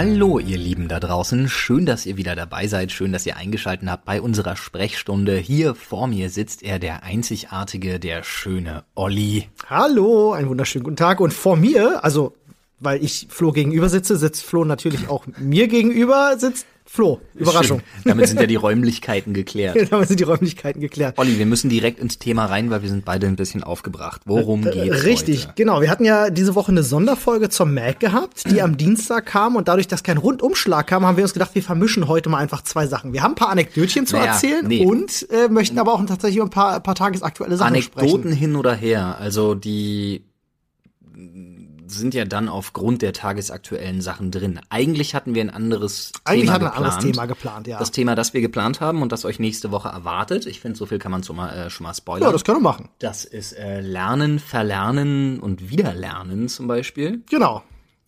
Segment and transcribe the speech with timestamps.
[0.00, 1.48] Hallo, ihr Lieben da draußen.
[1.48, 2.92] Schön, dass ihr wieder dabei seid.
[2.92, 5.36] Schön, dass ihr eingeschaltet habt bei unserer Sprechstunde.
[5.38, 9.48] Hier vor mir sitzt er, der einzigartige, der schöne Olli.
[9.68, 11.18] Hallo, einen wunderschönen guten Tag.
[11.18, 12.36] Und vor mir, also
[12.78, 17.20] weil ich Flo gegenüber sitze, sitzt Flo natürlich auch mir gegenüber, sitzt Flo.
[17.34, 17.82] Überraschung.
[18.04, 19.76] Damit sind ja die Räumlichkeiten geklärt.
[19.90, 21.18] Damit sind die Räumlichkeiten geklärt.
[21.18, 24.22] Olli, wir müssen direkt ins Thema rein, weil wir sind beide ein bisschen aufgebracht.
[24.24, 25.52] Worum Äh, geht's Richtig, heute?
[25.56, 25.80] genau.
[25.82, 29.68] Wir hatten ja diese Woche eine Sonderfolge zur Mac gehabt, die am Dienstag kam und
[29.68, 32.86] dadurch, dass kein Rundumschlag kam, haben wir uns gedacht, wir vermischen heute mal einfach zwei
[32.86, 33.12] Sachen.
[33.12, 34.84] Wir haben ein paar Anekdötchen zu Naja, erzählen nee.
[34.86, 38.32] und äh, möchten aber auch tatsächlich über ein paar, ein paar tagesaktuelle Sachen Anekdoten sprechen.
[38.32, 39.18] hin oder her.
[39.20, 40.22] Also die
[41.88, 44.60] sind ja dann aufgrund der tagesaktuellen Sachen drin.
[44.70, 46.86] Eigentlich hatten wir ein anderes Eigentlich Thema hatten wir ein geplant.
[46.94, 47.78] anderes Thema geplant, ja.
[47.78, 50.46] Das Thema, das wir geplant haben und das euch nächste Woche erwartet.
[50.46, 52.28] Ich finde, so viel kann man schon mal, äh, schon mal spoilern.
[52.28, 52.88] ja, das können wir machen.
[52.98, 57.22] Das ist äh, Lernen, Verlernen und Wiederlernen zum Beispiel.
[57.30, 57.62] Genau.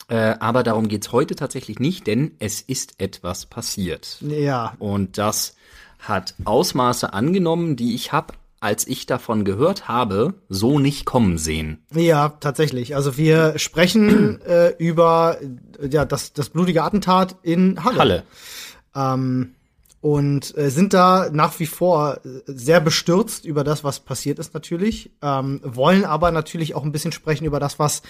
[0.08, 4.18] Äh, aber darum geht's heute tatsächlich nicht, denn es ist etwas passiert.
[4.20, 5.54] Ja, Und das
[6.00, 11.78] hat Ausmaße angenommen, die ich habe, als ich davon gehört habe, so nicht kommen sehen.
[11.94, 12.94] Ja, tatsächlich.
[12.94, 15.38] Also wir sprechen äh, über
[15.80, 17.98] äh, ja, das, das blutige Attentat in Halle.
[17.98, 18.22] Halle.
[18.94, 19.54] Ähm,
[20.02, 24.54] und äh, sind da nach wie vor äh, sehr bestürzt über das, was passiert ist
[24.54, 28.00] natürlich, ähm, wollen aber natürlich auch ein bisschen sprechen über das, was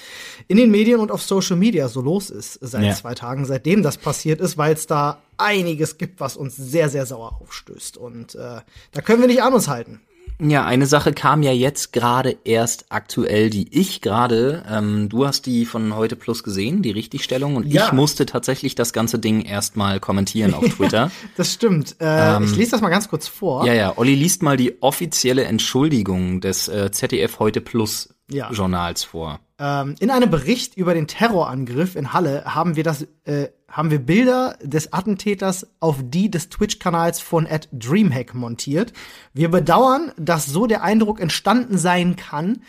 [0.47, 2.95] in den Medien und auf Social Media so los ist seit Ja.
[2.95, 7.07] zwei Tagen, seitdem das passiert ist, weil es da einiges gibt, was uns sehr, sehr
[7.07, 7.97] sauer aufstößt.
[7.97, 8.61] Und äh,
[8.93, 10.01] da können wir nicht an uns halten.
[10.43, 15.47] Ja, eine Sache kam ja jetzt gerade erst aktuell, die ich gerade, ähm, du hast
[15.47, 17.87] die von heute Plus gesehen, die Richtigstellung, und Ja.
[17.87, 21.11] ich musste tatsächlich das ganze Ding erstmal kommentieren auf Twitter.
[21.37, 21.97] Das stimmt.
[22.01, 23.63] Äh, ich lese das mal ganz kurz vor.
[23.63, 28.51] Ähm, ja, ja, Olli liest mal die offizielle Entschuldigung des äh, ZDF heute Plus Ja.
[28.51, 29.41] Journals vor.
[29.59, 34.01] Ähm, in einem Bericht über den Terrorangriff in Halle haben wir das, äh, haben wir
[34.01, 38.93] Bilder des Attentäters auf die des Twitch-Kanals von at Dreamhack montiert.
[39.33, 42.63] Wir bedauern, dass so der Eindruck entstanden sein kann,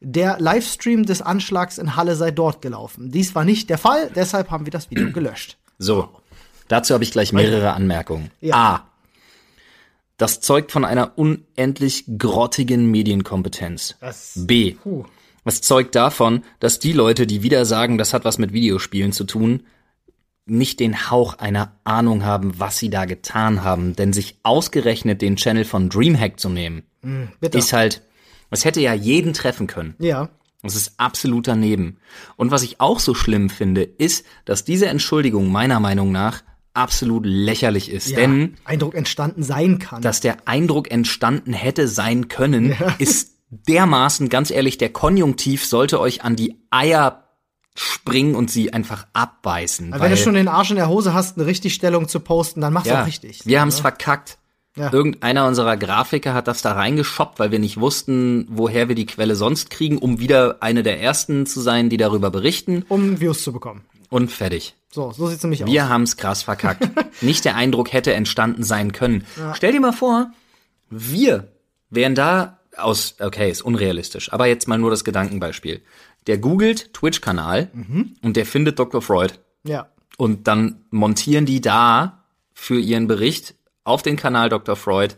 [0.00, 3.10] der Livestream des Anschlags in Halle sei dort gelaufen.
[3.10, 5.58] Dies war nicht der Fall, deshalb haben wir das Video gelöscht.
[5.78, 6.08] So,
[6.68, 8.30] dazu habe ich gleich mehrere Anmerkungen.
[8.40, 8.54] Ja.
[8.56, 8.84] A.
[10.16, 13.96] Das zeugt von einer unendlich grottigen Medienkompetenz.
[14.00, 14.72] Das- B.
[14.72, 15.04] Puh.
[15.44, 19.24] Es zeugt davon, dass die Leute, die wieder sagen, das hat was mit Videospielen zu
[19.24, 19.62] tun,
[20.50, 23.94] nicht den Hauch einer Ahnung haben, was sie da getan haben.
[23.96, 26.82] Denn sich ausgerechnet den Channel von Dreamhack zu nehmen,
[27.40, 27.58] Bitte.
[27.58, 28.02] ist halt,
[28.50, 29.94] es hätte ja jeden treffen können.
[29.98, 30.28] ja.
[30.60, 31.98] Das ist absolut daneben.
[32.34, 36.42] Und was ich auch so schlimm finde, ist, dass diese Entschuldigung meiner Meinung nach
[36.74, 38.08] absolut lächerlich ist.
[38.08, 38.16] ja.
[38.16, 40.02] Denn Eindruck entstanden sein kann.
[40.02, 46.24] dass der Eindruck entstanden hätte sein können, ist dermaßen, ganz ehrlich, der Konjunktiv sollte euch
[46.24, 47.27] an die Eier
[47.78, 49.94] springen und sie einfach abbeißen.
[49.96, 52.88] Wenn du schon den Arsch in der Hose hast, eine Richtigstellung zu posten, dann mach's
[52.88, 53.46] ja, auch richtig.
[53.46, 54.38] wir haben es verkackt.
[54.76, 54.92] Ja.
[54.92, 59.34] Irgendeiner unserer Grafiker hat das da reingeschoppt, weil wir nicht wussten, woher wir die Quelle
[59.34, 62.84] sonst kriegen, um wieder eine der ersten zu sein, die darüber berichten.
[62.88, 63.82] Um Views zu bekommen.
[64.08, 64.74] Und fertig.
[64.90, 65.70] So, so sieht's nämlich aus.
[65.70, 66.88] Wir haben's krass verkackt.
[67.22, 69.24] Nicht der Eindruck hätte entstanden sein können.
[69.54, 70.32] Stell dir mal vor,
[70.90, 71.48] wir
[71.90, 75.82] wären da aus, okay, ist unrealistisch, aber jetzt mal nur das Gedankenbeispiel.
[76.28, 77.70] Der googelt Twitch-Kanal
[78.22, 79.02] und der findet Dr.
[79.02, 79.34] Freud
[79.64, 79.88] Ja.
[80.16, 82.22] und dann montieren die da
[82.54, 84.76] für ihren Bericht auf den Kanal Dr.
[84.76, 85.14] Freud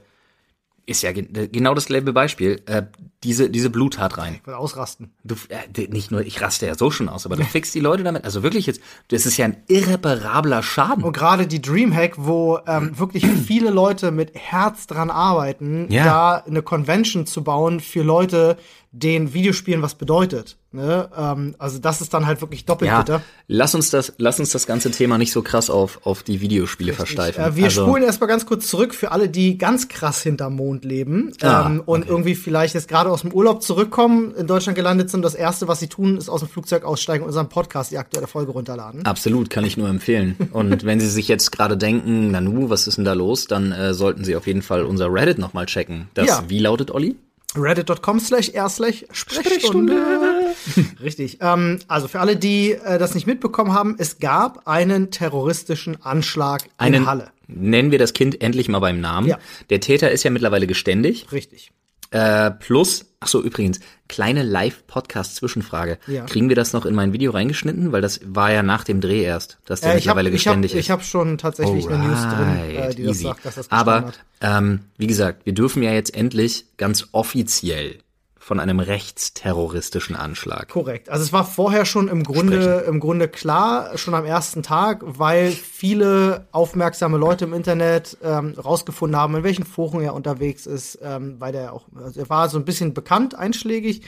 [0.87, 2.83] ist ja gen genau das selbe Beispiel, äh,
[3.23, 4.41] diese, diese Bluttat rein.
[4.45, 5.13] Will ausrasten.
[5.23, 8.03] Du, äh, nicht nur, ich raste ja so schon aus, aber du fixst die Leute
[8.03, 8.25] damit.
[8.25, 11.05] Also wirklich jetzt, das ist ja ein irreparabler Schaden.
[11.05, 16.05] Und gerade die Dreamhack, wo ähm, wirklich viele Leute mit Herz dran arbeiten, Ja.
[16.05, 18.57] da eine Convention zu bauen für Leute,
[18.91, 20.57] denen Videospielen was bedeutet.
[20.73, 21.09] Ne?
[21.17, 23.23] Ähm, also das ist dann halt wirklich doppelt Ja, bitter.
[23.49, 26.93] lass uns das, lass uns das ganze Thema nicht so krass auf, auf die Videospiele
[26.93, 27.43] versteifen.
[27.43, 30.85] Äh, wir also, spulen erstmal ganz kurz zurück für alle, die ganz krass hinterm Mond
[30.85, 35.11] leben Ah, ähm, und irgendwie vielleicht jetzt gerade aus dem Urlaub zurückkommen, in Deutschland gelandet
[35.11, 35.23] sind.
[35.23, 38.29] Das erste, was sie tun, ist aus dem Flugzeug aussteigen und unseren Podcast, die aktuelle
[38.29, 39.05] Folge runterladen.
[39.07, 40.37] Absolut, kann ich nur empfehlen.
[40.53, 43.93] Und wenn Sie sich jetzt gerade denken, Nanu, was ist denn da los, dann äh,
[43.93, 46.09] sollten Sie auf jeden Fall unser Reddit nochmal checken.
[46.15, 46.45] Das, Ja.
[46.47, 47.17] wie lautet Olli?
[47.57, 49.95] reddit.com slash r slash Sprechstunde.
[51.03, 51.39] Richtig.
[51.41, 56.65] Ähm, also für alle, die äh, das nicht mitbekommen haben, es gab einen terroristischen Anschlag
[56.79, 57.29] Einen, in Halle.
[57.49, 59.29] nennen wir das Kind endlich mal beim Namen.
[59.29, 59.39] Ja.
[59.71, 61.27] Der Täter ist ja mittlerweile geständig.
[61.33, 61.71] Richtig.
[62.13, 65.99] Äh, plus, ach so übrigens, kleine Live-Podcast-Zwischenfrage.
[66.09, 66.25] Ja.
[66.27, 67.93] Kriegen wir das noch in mein Video reingeschnitten?
[67.93, 70.47] Weil das war ja nach dem Dreh erst, dass der Äh, ich habe mittlerweile ich
[70.47, 70.81] hab, geständig ist.
[70.81, 73.23] ich hab schon tatsächlich eine News drin, äh, Alright, die das easy.
[73.25, 74.21] sagt, dass das Aber hat.
[74.41, 77.99] ähm, wie gesagt, wir dürfen ja jetzt endlich ganz offiziell
[78.51, 80.71] von einem rechtsterroristischen Anschlag.
[80.71, 81.09] Korrekt.
[81.09, 82.95] Also es war vorher schon im Grunde, Sprechen.
[82.95, 89.17] im Grunde klar, schon am ersten Tag, weil viele aufmerksame Leute im Internet ähm, rausgefunden
[89.17, 92.59] haben, in welchen Foren er unterwegs ist, ähm, weil der auch, also er war so
[92.59, 94.03] ein bisschen bekannt, einschlägig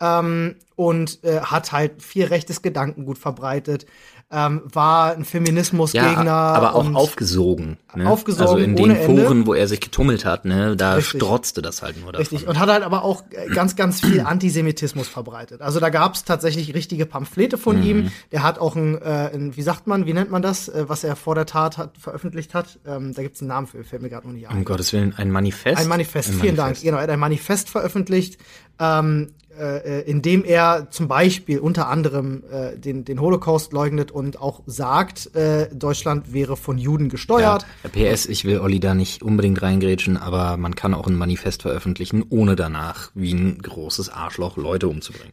[0.00, 3.84] ähm, und äh, hat halt viel rechtes Gedankengut verbreitet,
[4.32, 6.24] ähm, war ein Feminismusgegner.
[6.24, 7.76] Ja, aber auch aufgesogen.
[7.94, 8.08] Ne?
[8.08, 9.22] Aufgesogen Also in den ohne Ende.
[9.24, 11.20] Foren, wo er sich getummelt hat, ne, da Richtig.
[11.20, 12.20] strotzte das halt nur davon.
[12.26, 12.48] Richtig.
[12.48, 15.60] Und hat halt aber auch äh, ganz, ganz viel Antisemitismus verbreitet.
[15.60, 17.82] Also da gab es tatsächlich richtige Pamphlete von Mhm.
[17.86, 18.12] ihm.
[18.32, 21.04] Der hat auch ein, äh, ein, wie sagt man, wie nennt man das, äh, was
[21.04, 22.78] er vor der Tat hat, veröffentlicht hat.
[22.86, 24.56] Ähm, da gibt es einen Namen für, fällt mir gerade noch nicht ein.
[24.56, 25.78] Um Gottes Willen, ein Manifest?
[25.78, 26.82] Ein Manifest, Ein vielen Manifest.
[26.82, 26.82] Dank.
[26.82, 28.38] Genau, er hat ein Manifest veröffentlicht,
[28.78, 29.28] ähm,
[29.58, 34.40] äh, äh, in dem er zum Beispiel unter anderem äh, den, den Holocaust leugnet und
[34.40, 37.66] auch sagt, äh, Deutschland wäre von Juden Ja, gesteuert.
[37.92, 42.24] PS, ich will Olli da nicht unbedingt reingrätschen, aber man kann auch ein Manifest veröffentlichen,
[42.30, 45.32] ohne danach wie ein großes Arschloch Leute umzubringen.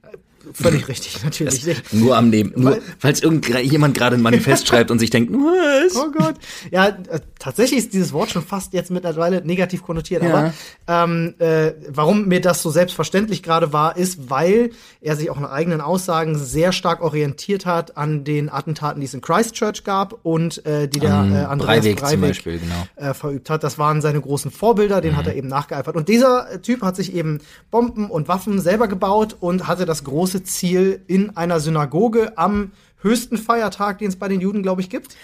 [0.53, 1.65] Völlig richtig, natürlich.
[1.65, 1.93] nicht.
[1.93, 5.95] Nur am Leben, nur, Weil- falls irgendjemand gerade ein Manifest schreibt und sich denkt, was?
[5.95, 6.35] Oh Gott.
[6.71, 10.23] Ja, äh, tatsächlich ist dieses Wort schon fast jetzt mittlerweile negativ konnotiert.
[10.23, 10.29] Ja.
[10.29, 10.53] Aber
[10.87, 14.71] ähm, äh, warum mir das so selbstverständlich gerade war, ist, weil
[15.01, 19.13] er sich auch in eigenen Aussagen sehr stark orientiert hat an den Attentaten, die es
[19.13, 23.09] in Christchurch gab und äh, die der Am äh, Andreas Breivik Breivik, zum Beispiel, genau.
[23.09, 23.63] äh, verübt hat.
[23.63, 25.95] Das waren seine großen Vorbilder, den hat er eben nachgeeifert.
[25.95, 27.39] Und dieser Typ hat sich eben
[27.71, 32.71] Bomben und Waffen selber gebaut und hatte das große Ziel, in einer Synagoge am
[33.01, 35.15] höchsten Feiertag, den es bei den Juden, glaube ich, gibt,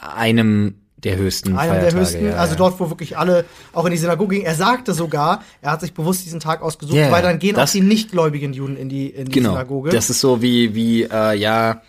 [0.00, 1.80] Einem der höchsten Feiertage.
[1.90, 4.46] der höchsten, ja, also dort, wo wirklich alle auch in die Synagoge gingen.
[4.46, 7.68] Er sagte sogar, er hat sich bewusst diesen Tag ausgesucht, ja, weil dann gehen auch
[7.68, 9.50] die nichtgläubigen Juden in die, in die Genau.
[9.50, 9.90] Synagoge.
[9.90, 11.82] Das ist so wie, wie, äh, ja,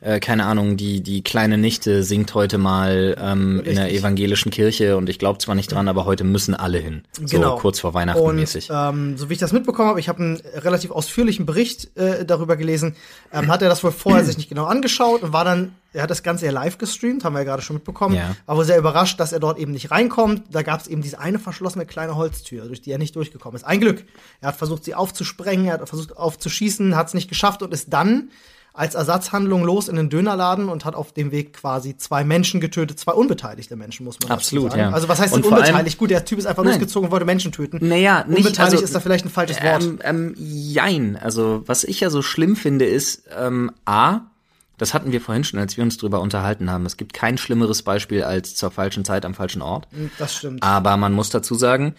[0.00, 4.96] äh, keine Ahnung, die, die kleine Nichte singt heute mal ähm, in der evangelischen Kirche
[4.96, 7.02] und ich glaube zwar nicht dran, aber heute müssen alle hin.
[7.12, 7.56] So Genau.
[7.56, 8.68] kurz vor Weihnachten und, mäßig.
[8.72, 12.56] Ähm, so wie ich das mitbekommen habe, ich habe einen relativ ausführlichen Bericht äh, darüber
[12.56, 12.96] gelesen,
[13.32, 16.10] ähm, hat er das wohl vorher sich nicht genau angeschaut und war dann, er hat
[16.10, 18.36] das Ganze ja live gestreamt, haben wir ja gerade schon mitbekommen, Ja.
[18.46, 20.44] war wohl sehr überrascht, dass er dort eben nicht reinkommt.
[20.50, 23.64] Da gab es eben diese eine verschlossene kleine Holztür, durch die er nicht durchgekommen ist.
[23.64, 24.04] Ein Glück.
[24.40, 27.92] Er hat versucht, sie aufzusprengen, er hat versucht aufzuschießen, hat es nicht geschafft und ist
[27.92, 28.30] dann
[28.72, 32.98] als Ersatzhandlung los in den Dönerladen und hat auf dem Weg quasi zwei Menschen getötet,
[32.98, 34.82] zwei unbeteiligte Menschen, muss man Absolut, sagen.
[34.82, 34.90] ja.
[34.90, 35.98] Also was heißt denn unbeteiligt?
[35.98, 36.74] Gut, der Typ ist einfach Nein.
[36.74, 37.78] losgezogen und wollte Menschen töten.
[37.86, 39.82] Naja, nicht, Unbeteiligt also, ist da vielleicht ein falsches Wort.
[39.82, 41.16] Ähm, ähm, jein.
[41.16, 44.20] Also, was ich ja so schlimm finde, ist, ähm, A,
[44.78, 46.86] das hatten wir vorhin schon, als wir uns drüber unterhalten haben.
[46.86, 49.88] Es gibt kein schlimmeres Beispiel als zur falschen Zeit am falschen Ort.
[50.18, 50.62] das stimmt.
[50.62, 51.94] Aber man muss dazu sagen,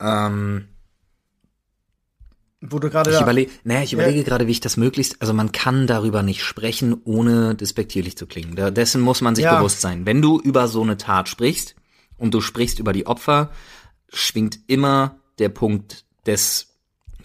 [0.00, 0.66] ähm,
[2.60, 5.52] Wo du gerade ich überlege, naja, ich überlege gerade, wie ich das möglichst, also man
[5.52, 8.56] kann darüber nicht sprechen, ohne despektierlich zu klingen.
[8.56, 9.56] Da, dessen muss man sich Ja.
[9.56, 10.06] bewusst sein.
[10.06, 11.76] Wenn du über so eine Tat sprichst
[12.16, 13.50] und du sprichst über die Opfer,
[14.12, 16.74] schwingt immer der Punkt des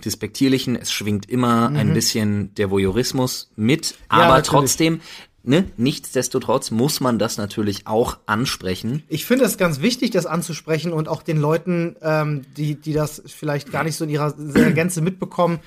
[0.05, 4.29] Despektierlichen, es schwingt immer ein bisschen der Voyeurismus mit, aber Mhm.
[4.29, 4.45] natürlich.
[4.47, 5.01] trotzdem,
[5.43, 9.03] ne, nichtsdestotrotz muss man das natürlich auch ansprechen.
[9.07, 13.21] Ich finde es ganz wichtig, das anzusprechen und auch den Leuten, ähm, die, die das
[13.25, 14.31] vielleicht gar nicht so in ihrer
[14.73, 15.59] Gänze mitbekommen,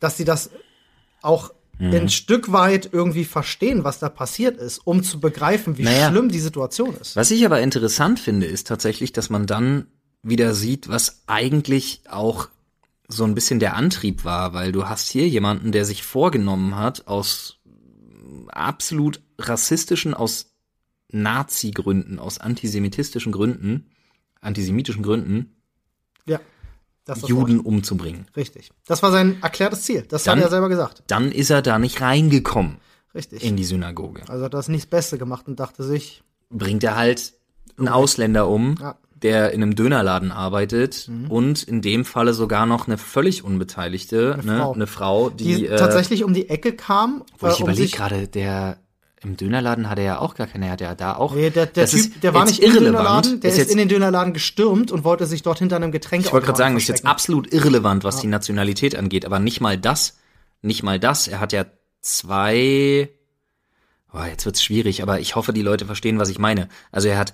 [0.00, 0.50] dass sie das
[1.22, 1.92] auch Mhm.
[1.92, 6.08] ein Stück weit irgendwie verstehen, was da passiert ist, um zu begreifen, wie Naja.
[6.08, 7.16] schlimm die Situation ist.
[7.16, 9.88] Was ich aber interessant finde, ist tatsächlich, dass man dann
[10.22, 12.48] wieder sieht, was eigentlich auch
[13.08, 17.08] so ein bisschen der Antrieb war, weil du hast hier jemanden, der sich vorgenommen hat,
[17.08, 17.56] aus
[18.48, 20.54] absolut rassistischen, aus
[21.10, 23.90] Nazi-Gründen, aus antisemitistischen Gründen,
[24.40, 25.54] antisemitischen Gründen,
[26.26, 26.40] Ja.
[27.26, 28.26] Juden umzubringen.
[28.36, 28.70] Richtig.
[28.86, 30.02] Das war sein erklärtes Ziel.
[30.08, 31.02] Das Dann- hat er selber gesagt.
[31.06, 32.78] Dann ist er da nicht reingekommen
[33.14, 33.44] Richtig.
[33.44, 34.22] in die Synagoge.
[34.28, 37.32] also hat das nicht das Beste gemacht und dachte sich, Bringt er halt
[37.78, 38.96] einen Ausländer um, Ja.
[39.24, 44.44] Der in einem Dönerladen arbeitet und in dem Falle sogar noch eine völlig unbeteiligte, eine,
[44.44, 44.72] ne, Frau.
[44.74, 47.24] eine Frau, die, die äh, tatsächlich um die Ecke kam.
[47.38, 48.76] wo ich äh, um überlege gerade, der
[49.22, 51.34] im Dönerladen hat er ja auch gar keine, er hat ja da auch.
[51.34, 52.98] Nee, der, der Typ, ist der war nicht im irrelevant.
[52.98, 56.26] Dönerladen, der ist, jetzt, in den Dönerladen gestürmt und wollte sich dort hinter einem Getränk
[56.26, 59.62] ich wollte gerade sagen, das ist jetzt absolut irrelevant, was die Nationalität angeht, aber nicht
[59.62, 60.18] mal das,
[60.60, 61.28] nicht mal das.
[61.28, 61.64] Er hat ja
[62.02, 63.08] zwei,
[64.12, 66.68] oh, jetzt wird's schwierig, aber ich hoffe, die Leute verstehen, was ich meine.
[66.92, 67.32] Also er hat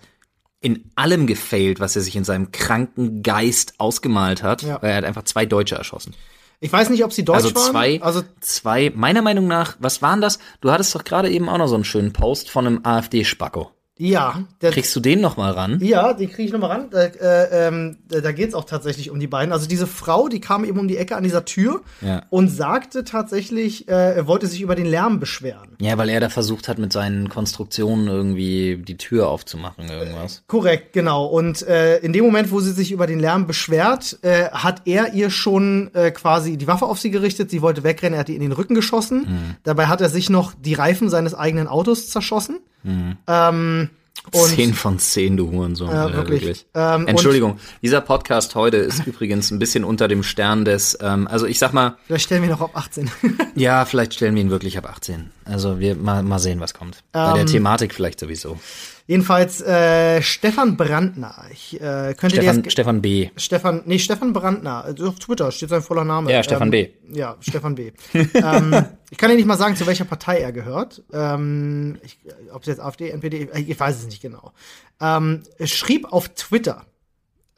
[0.61, 4.81] in allem gefailt, was er sich in seinem kranken Geist ausgemalt hat, Ja.
[4.83, 6.14] weil er hat einfach zwei Deutsche erschossen.
[6.62, 7.71] Ich weiß nicht, ob sie deutsch Also waren.
[7.71, 10.38] zwei, Also zwei, meiner Meinung nach, was waren das?
[10.61, 13.71] Du hattest doch gerade eben auch noch so einen schönen Post von einem AfD-Spacko.
[14.02, 15.78] Ja, der, Kriegst du den noch mal ran?
[15.83, 16.87] Ja, die kriege ich nochmal ran.
[16.90, 19.52] Da, äh, ähm, da geht's auch tatsächlich um die beiden.
[19.52, 22.23] Also diese Frau, die kam eben um die Ecke an dieser Tür Ja.
[22.30, 25.76] und sagte tatsächlich, äh, er wollte sich über den Lärm beschweren.
[25.83, 30.45] Ja, weil er da versucht hat, mit seinen Konstruktionen irgendwie die Tür aufzumachen, irgendwas.
[30.47, 31.26] Korrekt, genau.
[31.26, 35.12] Und äh, in dem Moment, wo sie sich über den Lärm beschwert, äh, hat er
[35.12, 37.50] ihr schon äh, quasi die Waffe auf sie gerichtet.
[37.50, 39.57] Sie wollte wegrennen, er hat ihr in den Rücken geschossen.
[39.62, 42.61] Dabei hat er sich noch die Reifen seines eigenen Autos zerschossen.
[42.85, 43.91] Ähm,
[44.33, 45.91] und Zehn von zehn, du Hurensohn.
[45.91, 46.67] Ja, Alter, wirklich.
[46.75, 51.47] Ähm, Entschuldigung, dieser Podcast heute ist übrigens ein bisschen unter dem Stern des, ähm, also
[51.47, 53.11] ich sag mal, vielleicht stellen wir noch auf 18.
[53.57, 55.31] ja, vielleicht stellen wir ihn wirklich ab 18.
[55.50, 57.02] Also wir mal, mal sehen, was kommt.
[57.12, 58.59] Bei Ähm, der Thematik vielleicht sowieso.
[59.07, 61.35] Jedenfalls äh, Stefan Brandner.
[61.52, 63.30] Ich äh, Stefan, jetzt Stefan B.
[63.37, 64.85] Stefan, nee, Stefan Brandner.
[64.85, 66.30] Also auf Twitter steht sein voller Name.
[66.33, 66.88] Ja, Stefan ähm, B.
[67.12, 67.90] Ja, Stefan B.
[68.14, 71.02] ähm, ich kann dir nicht mal sagen, zu welcher Partei er gehört.
[71.12, 72.19] Ähm, ich,
[72.52, 74.52] ob es jetzt AfD, NPD, ich weiß es nicht genau.
[75.00, 76.85] Ähm, schrieb auf Twitter,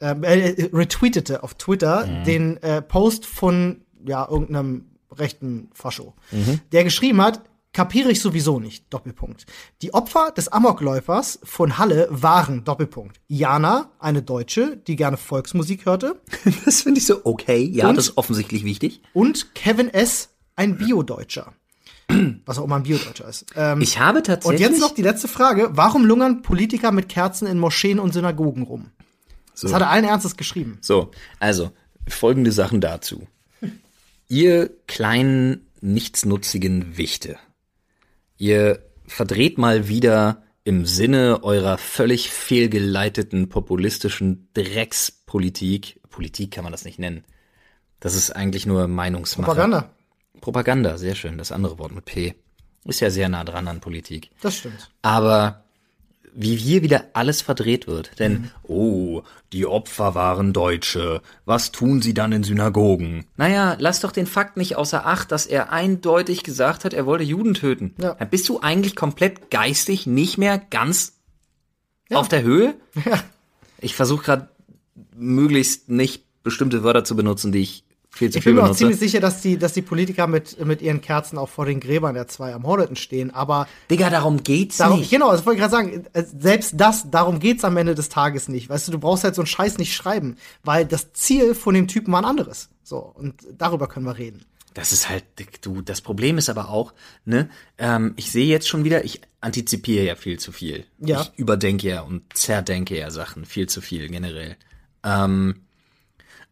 [0.01, 2.23] ähm, äh, retweetete auf Twitter Mhm.
[2.23, 6.61] den äh, Post von ja irgendeinem rechten Fascho, Mhm.
[6.71, 7.41] der geschrieben hat.
[7.73, 8.85] Kapiere ich sowieso nicht.
[8.93, 9.45] Doppelpunkt.
[9.81, 13.19] Die Opfer des Amokläufers von Halle waren Doppelpunkt.
[13.27, 16.21] Jana, eine Deutsche, die gerne Volksmusik hörte,
[16.65, 17.63] Das finde ich so okay.
[17.63, 17.95] Ja, Und?
[17.97, 19.01] das ist offensichtlich wichtig.
[19.13, 21.53] und Kevin S., ein Biodeutscher.
[22.45, 23.45] Was auch immer ein Biodeutscher ist.
[23.55, 24.59] Ähm, Ich habe und tatsächlich.
[24.59, 25.69] jetzt noch die letzte Frage.
[25.71, 28.91] Warum lungern Politiker mit Kerzen in Moscheen und Synagogen rum?
[29.59, 30.77] Das hat er allen Ernstes geschrieben.
[30.81, 31.71] So, also
[32.07, 33.25] folgende Sachen dazu.
[34.27, 37.37] Ihr kleinen, nichtsnutzigen Wichte.
[38.37, 45.99] Ihr verdreht mal wieder im Sinne eurer völlig fehlgeleiteten populistischen Dreckspolitik.
[46.09, 47.23] Politik kann man das nicht nennen.
[47.99, 49.45] Das ist eigentlich nur Meinungsmache.
[49.45, 49.89] Propaganda.
[50.41, 51.37] Propaganda, sehr schön.
[51.37, 52.35] Das andere Wort mit P.
[52.85, 54.29] Ist ja sehr nah dran an Politik.
[54.41, 54.91] Das stimmt.
[55.01, 55.62] Aber
[56.35, 58.19] wie hier wieder alles verdreht wird.
[58.19, 59.21] Denn, oh,
[59.51, 61.21] die Opfer waren Deutsche.
[61.45, 63.25] Was tun sie dann in Synagogen?
[63.37, 67.23] Naja, lass doch den Fakt nicht außer Acht, dass er eindeutig gesagt hat, er wollte
[67.23, 67.95] Juden töten.
[68.01, 68.15] Ja.
[68.15, 71.13] Dann bist du eigentlich komplett geistig nicht mehr ganz
[72.11, 72.75] auf der Höhe?
[73.05, 73.23] Ja.
[73.79, 74.49] Ich versuche gerade
[75.13, 78.75] möglichst nicht bestimmte Wörter zu benutzen, die ich viel zu Ich viel bin mir auch
[78.75, 82.13] ziemlich sicher, dass die, dass die Politiker mit, mit ihren Kerzen auch vor den Gräbern
[82.13, 83.31] der zwei Ermordeten stehen.
[83.31, 85.09] Aber Digga, darum geht's darum, nicht.
[85.09, 86.05] genau, das wollte ich gerade sagen.
[86.13, 88.69] äh, Selbst das, darum geht's am Ende des Tages nicht.
[88.69, 91.87] Weißt du, du brauchst halt so einen Scheiß nicht schreiben, weil das Ziel von dem
[91.87, 92.69] Typen war ein anderes.
[92.83, 94.45] So, und darüber können wir reden.
[94.75, 95.23] Das ist halt,
[95.61, 96.93] du, das Problem ist aber auch,
[97.25, 100.85] ne, ähm, ich sehe jetzt schon wieder, ich antizipiere ja viel zu viel.
[100.99, 101.21] Ja.
[101.21, 104.55] Ich überdenke ja und zerdenke ja Sachen viel zu viel generell.
[105.03, 105.62] Ähm,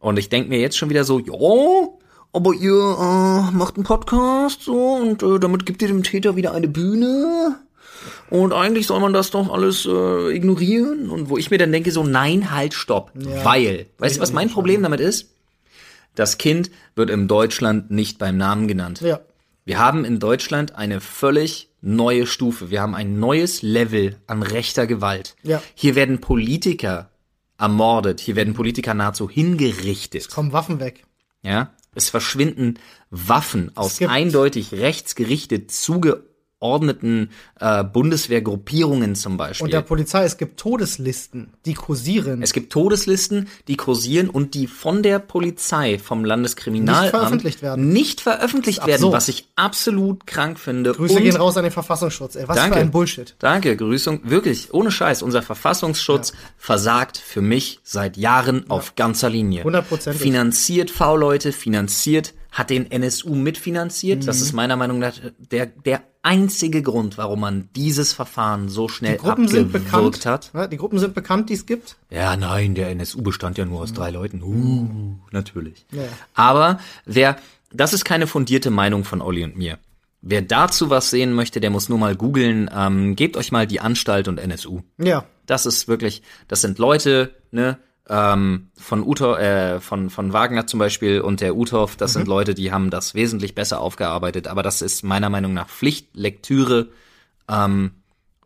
[0.01, 1.87] und ich denke mir jetzt schon wieder so, ja,
[2.33, 6.53] aber ihr äh, macht einen Podcast so und äh, damit gibt ihr dem Täter wieder
[6.53, 7.59] eine Bühne.
[8.31, 11.09] Und eigentlich soll man das doch alles äh, ignorieren.
[11.09, 13.11] Und wo ich mir dann denke, so, nein, halt, stopp.
[13.13, 15.35] Weil, weißt du, was mein Problem damit ist?
[16.15, 19.01] Das Kind wird in Deutschland nicht beim Namen genannt.
[19.01, 19.19] Ja.
[19.65, 22.71] Wir haben in Deutschland eine völlig neue Stufe.
[22.71, 25.35] Wir haben ein neues Level an rechter Gewalt.
[25.43, 25.61] Ja.
[25.75, 27.10] Hier werden Politiker
[27.61, 28.19] ermordet.
[28.19, 30.29] Hier werden Politiker nahezu hingerichtet.
[30.29, 31.03] Kommen Waffen weg.
[31.41, 31.73] Ja.
[31.93, 36.30] Es verschwinden Waffen aus eindeutig rechtsgerichtet zugeordneten
[36.61, 39.65] äh, Bundeswehrgruppierungen zum Beispiel.
[39.65, 42.41] Und der Polizei, es gibt Todeslisten, die kursieren.
[42.41, 47.89] Es gibt Todeslisten, die kursieren und die von der Polizei, vom Landeskriminalamt Nicht veröffentlicht werden.
[47.89, 50.93] Nicht veröffentlicht werden, was ich absolut krank finde.
[50.93, 52.35] Grüße und gehen raus an den Verfassungsschutz.
[52.35, 52.75] Ey, was Danke.
[52.75, 53.35] für ein Bullshit.
[53.39, 54.21] Danke, Grüßung.
[54.23, 55.23] Wirklich, ohne Scheiß.
[55.23, 59.63] Unser Verfassungsschutz versagt für mich seit Jahren auf ganzer Linie.
[59.63, 60.21] Hundertprozentig.
[60.21, 64.21] Finanziert V-Leute, finanziert, hat den NSU mitfinanziert.
[64.21, 64.25] Mhm.
[64.25, 69.13] Das ist meiner Meinung nach der, der einzige Grund, warum man dieses Verfahren so schnell
[69.13, 70.25] Die Gruppen sind bekannt.
[70.25, 70.51] hat.
[70.53, 71.97] Ja, die Gruppen sind bekannt, die es gibt.
[72.09, 74.41] Ja, nein, der NSU bestand ja nur aus drei Leuten.
[74.43, 75.85] Uh, natürlich.
[75.91, 76.03] Ja.
[76.33, 77.37] Aber wer,
[77.71, 79.79] das ist keine fundierte Meinung von Olli und mir.
[80.21, 82.69] Wer dazu was sehen möchte, der muss nur mal googeln.
[82.73, 84.81] Ähm, gebt euch mal die Anstalt und NSU.
[84.99, 85.25] Ja.
[85.47, 90.79] Das ist wirklich, das sind Leute, ne, ähm, von Uthoff, äh, von, von Wagner zum
[90.79, 94.81] Beispiel und der Uthoff, das sind Leute, die haben das wesentlich besser aufgearbeitet, aber das
[94.81, 96.89] ist meiner Meinung nach Pflichtlektüre,
[97.49, 97.91] ähm,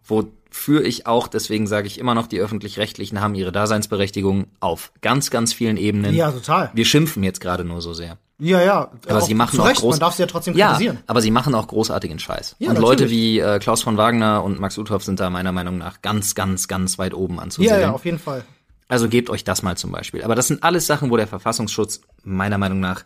[0.03, 5.31] wofür ich auch, deswegen sage ich immer noch, die öffentlich-rechtlichen haben ihre Daseinsberechtigung auf ganz,
[5.31, 6.13] ganz vielen Ebenen.
[6.13, 6.71] Ja, total.
[6.73, 8.17] Wir schimpfen jetzt gerade nur so sehr.
[8.37, 8.91] Ja, ja.
[9.07, 9.93] Aber sie machen auch groß.
[9.93, 10.99] Man darf sie ja trotzdem ja, kritisieren.
[11.07, 12.57] aber sie machen auch großartigen Scheiß.
[12.59, 13.11] Ja, und Leute natürlich.
[13.11, 16.67] wie äh, Klaus von Wagner und Max Uthoff sind da meiner Meinung nach ganz, ganz,
[16.67, 17.73] ganz weit oben anzusehen.
[17.73, 18.43] Ja, ja, auf jeden Fall.
[18.87, 20.23] Also gebt euch das mal zum Beispiel.
[20.23, 23.03] Aber das sind alles Sachen, wo der Verfassungsschutz meiner Meinung nach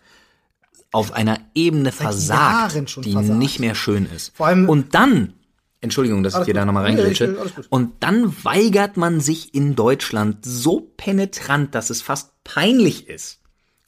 [0.91, 3.37] auf einer Ebene versagt, Jahren schon die versagt.
[3.39, 4.35] nicht mehr schön ist.
[4.35, 5.33] Vor allem- und dann
[5.81, 7.33] Entschuldigung, dass ich dir da nochmal Nee, reingrätsche.
[7.35, 7.67] gut.
[7.69, 13.39] Und dann weigert man sich in Deutschland so penetrant, dass es fast peinlich ist,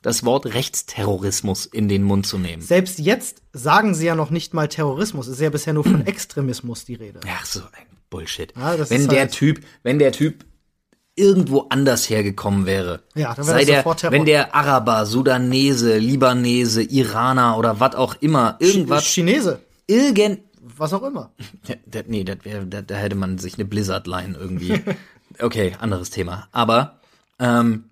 [0.01, 2.61] das Wort Rechtsterrorismus in den Mund zu nehmen.
[2.61, 5.27] Selbst jetzt sagen sie ja noch nicht mal Terrorismus.
[5.27, 7.19] Es ist ja bisher nur von Extremismus die Rede.
[7.27, 8.53] Ach so ein Bullshit.
[8.55, 10.45] Ja, wenn der halt- Typ, wenn der Typ
[11.15, 17.57] irgendwo anders hergekommen wäre, Ja, dann wäre sei der, wenn der Araber, Sudanese, Libanese, Iraner
[17.57, 21.31] oder was auch immer, irgendwas, Chinese, irgend, was auch immer.
[21.67, 24.81] Ja, das, nee, da, da hätte man sich eine Blizzard-Line irgendwie.
[25.39, 26.49] Okay, anderes Thema.
[26.51, 26.99] Aber,
[27.39, 27.85] ähm,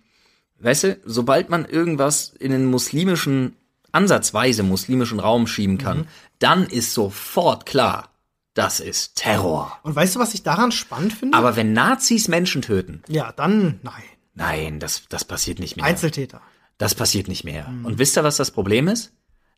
[0.60, 3.56] weißt du, sobald man irgendwas in den muslimischen,
[3.94, 6.08] ansatzweise muslimischen Raum schieben kann,
[6.40, 8.10] dann ist sofort klar,
[8.54, 9.78] das ist Terror.
[9.84, 11.38] Und weißt du, was ich daran spannend finde?
[11.38, 14.04] Aber wenn Nazis Menschen töten, ja, dann nein.
[14.34, 15.86] nein, das, das passiert nicht mehr.
[15.86, 16.42] Einzeltäter.
[16.78, 17.68] Das passiert nicht mehr.
[17.84, 19.12] Und wisst ihr, was das Problem ist?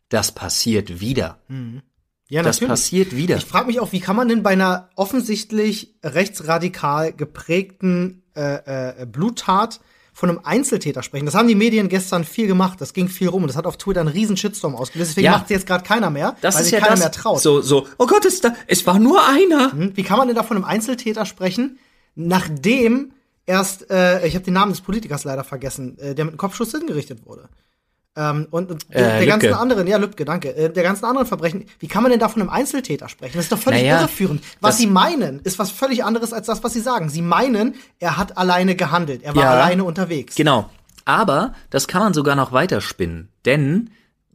[0.08, 1.38] Das passiert wieder.
[2.28, 2.68] Ja, Das natürlich.
[2.68, 3.36] passiert wieder.
[3.36, 9.06] Ich frage mich auch, wie kann man denn bei einer offensichtlich rechtsradikal geprägten äh, äh,
[9.06, 9.80] Bluttat
[10.12, 11.26] von einem Einzeltäter sprechen?
[11.26, 12.80] Das haben die Medien gestern viel gemacht.
[12.80, 15.12] Das ging viel rum und das hat auf Twitter einen riesen Shitstorm ausgelöst.
[15.12, 15.32] Deswegen Ja.
[15.32, 17.40] macht jetzt gerade keiner mehr, Das weil ist sich ja keiner das, mehr traut.
[17.40, 19.72] So, so, oh Gott, es, da, es war nur einer.
[19.72, 19.96] Hm?
[19.96, 21.78] Wie kann man denn da von einem Einzeltäter sprechen,
[22.14, 23.12] nachdem
[23.46, 26.72] erst, äh, ich habe den Namen des Politikers leider vergessen, äh, der mit einem Kopfschuss
[26.72, 27.48] hingerichtet wurde.
[28.14, 29.26] Ähm, und und der, Äh, der Lübke.
[29.48, 32.28] ganzen anderen, ja, Lübke, danke, äh, der ganzen anderen Verbrechen, wie kann man denn da
[32.28, 33.36] von einem Einzeltäter sprechen?
[33.36, 34.42] Das ist doch völlig Naja, irreführend.
[34.60, 37.08] Was sie meinen, ist was völlig anderes als das, was sie sagen.
[37.08, 39.50] Sie meinen, er hat alleine gehandelt, er war Ja.
[39.52, 40.34] alleine unterwegs.
[40.34, 40.68] Genau.
[41.06, 43.90] Aber das kann man sogar noch weiterspinnen, denn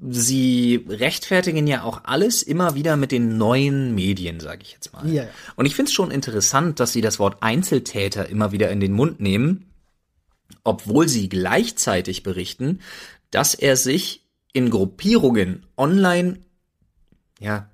[0.09, 5.07] sie rechtfertigen ja auch alles immer wieder mit den neuen Medien, sage ich jetzt mal.
[5.07, 5.29] Ja, ja.
[5.55, 8.93] Und ich finde es schon interessant, dass sie das Wort Einzeltäter immer wieder in den
[8.93, 9.65] Mund nehmen,
[10.63, 12.79] obwohl sie gleichzeitig berichten,
[13.31, 16.39] dass er sich in Gruppierungen online,
[17.39, 17.69] ja,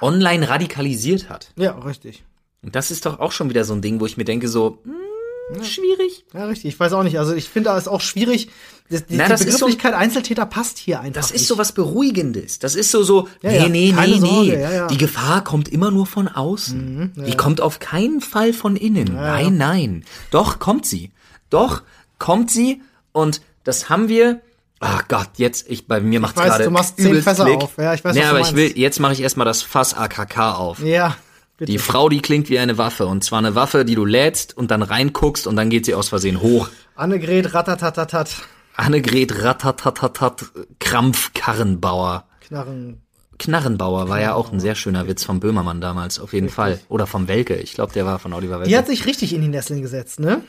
[0.00, 1.52] online radikalisiert hat.
[1.56, 2.24] Ja, richtig.
[2.62, 4.82] Und das ist doch auch schon wieder so ein Ding, wo ich mir denke, so,
[4.84, 6.26] hm, schwierig.
[6.34, 6.74] Ja, richtig.
[6.74, 7.18] Ich weiß auch nicht.
[7.18, 8.50] Also ich finde, da ist auch schwierig.
[8.90, 11.14] Die, die das ist so- Begrifflichkeit Einzeltäter passt hier einfach.
[11.14, 11.46] Das ist nicht.
[11.48, 12.58] so was Beruhigendes.
[12.58, 14.86] Das ist so, so, Ja, nee, ja, nee, keine nee, Sorge, nee.
[14.94, 17.12] Die Gefahr kommt immer nur von außen.
[17.26, 19.14] Die kommt auf keinen Fall von innen.
[19.14, 20.04] Nein, nein.
[20.30, 21.12] Doch, kommt sie.
[21.48, 21.82] Doch,
[22.18, 22.82] kommt sie.
[23.12, 24.42] Und das haben wir.
[24.80, 27.56] Ach Gott, jetzt, ich, bei mir macht's gerade du machst zehn Fässer Klick.
[27.56, 27.76] auf.
[27.78, 29.94] Ja, ich weiß, nee, was du aber ich will, jetzt mache ich erstmal das Fass
[29.94, 30.78] AKK auf.
[30.80, 31.16] Ja,
[31.56, 31.72] bitte.
[31.72, 33.06] Die Frau, die klingt wie eine Waffe.
[33.06, 36.08] Und zwar eine Waffe, die du lädst und dann reinguckst und dann geht sie aus
[36.08, 36.68] Versehen hoch.
[36.94, 38.30] Annegret Ratatatatat.
[38.76, 40.44] Annegret Ratatatatat
[40.78, 42.24] Krampfkarrenbauer.
[42.40, 43.02] Knarren.
[43.38, 46.80] Knarrenbauer war ja auch ein sehr schöner Witz vom Böhmermann damals, auf jeden Fall.
[46.88, 47.54] Oder vom Welke.
[47.54, 48.68] Ich glaube, der war von Oliver Welke.
[48.68, 50.42] Die hat sich richtig in die Nesseln gesetzt, ne?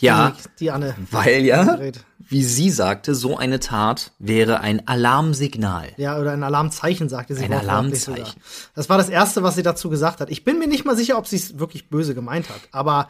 [0.00, 0.94] Ja, Die, die Anne.
[1.10, 1.78] weil ja,
[2.18, 5.88] wie sie sagte, so eine Tat wäre ein Alarmsignal.
[5.96, 7.44] Ja, oder ein Alarmzeichen, sagte sie.
[7.44, 8.40] Ein Alarmzeichen.
[8.74, 10.30] Das war das Erste, was sie dazu gesagt hat.
[10.30, 12.60] Ich bin mir nicht mal sicher, ob sie es wirklich böse gemeint hat.
[12.72, 13.08] Aber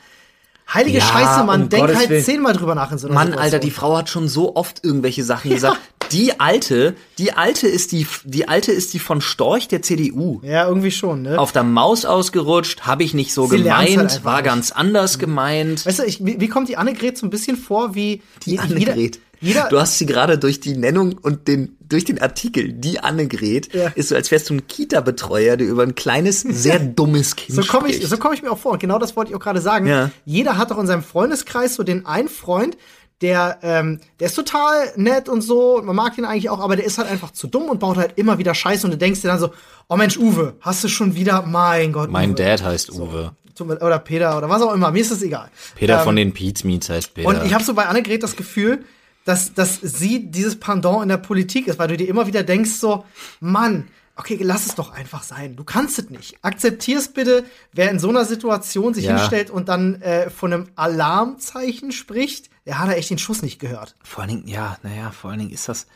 [0.72, 2.24] heilige Ja, Scheiße, man, um denk Gottes halt Willen.
[2.24, 3.44] zehnmal drüber nach in so einer Mann, Situation.
[3.44, 5.78] Alter, die Frau hat schon so oft irgendwelche Sachen gesagt.
[6.12, 10.40] Die alte, die alte ist die, die alte ist die von Storch der CDU.
[10.42, 11.38] Ja, irgendwie schon, ne?
[11.38, 14.46] Auf der Maus ausgerutscht, habe ich nicht so Sie gemeint, halt war nicht.
[14.46, 15.84] ganz anders gemeint.
[15.84, 18.58] Weißt du, ich, wie, wie kommt die Annegret so ein bisschen vor wie Die.
[18.68, 18.96] Jeder,
[19.40, 23.72] jeder du hast sie gerade durch die Nennung und den durch den Artikel die Annegret
[23.74, 23.88] Ja.
[23.94, 27.62] ist so als wärst du ein Kita-Betreuer, der über ein kleines sehr dummes Kind so
[27.62, 28.10] komme ich, spricht.
[28.10, 28.72] so komm ich mir auch vor.
[28.72, 29.86] Und genau das wollte ich auch gerade sagen.
[29.86, 30.10] Ja.
[30.24, 32.76] Jeder hat doch in seinem Freundeskreis so den einen Freund,
[33.20, 36.84] der, ähm, der ist total nett und so, man mag ihn eigentlich auch, aber der
[36.84, 39.28] ist halt einfach zu dumm und baut halt immer wieder Scheiße und du denkst dir
[39.28, 39.50] dann so,
[39.88, 42.36] oh Mensch, Uwe, hast du schon wieder, mein Gott, mein Uwe.
[42.36, 43.32] Dad heißt Uwe.
[43.56, 45.50] Tut mir- Oder Peter oder was auch immer, mir ist das egal.
[45.74, 47.28] Peter Ähm, von den Pete's Meets heißt Peter.
[47.28, 48.84] Und ich habe so bei Annegret das Gefühl,
[49.28, 52.72] dass, dass sie dieses Pendant in der Politik ist, weil du dir immer wieder denkst
[52.72, 53.04] so,
[53.40, 55.54] Mann, okay, lass es doch einfach sein.
[55.54, 56.36] Du kannst es nicht.
[56.42, 59.16] Akzeptier's bitte, wer in so einer Situation sich Ja.
[59.18, 63.58] hinstellt und dann äh, von einem Alarmzeichen spricht, der hat da echt den Schuss nicht
[63.58, 63.94] gehört.
[64.02, 65.86] vor allen Dingen, ja, naja, vor allen Dingen ist das,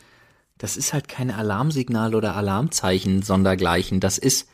[0.57, 3.99] das ist halt kein Alarmsignal oder Alarmzeichen sondergleichen.
[3.99, 4.47] Das ist,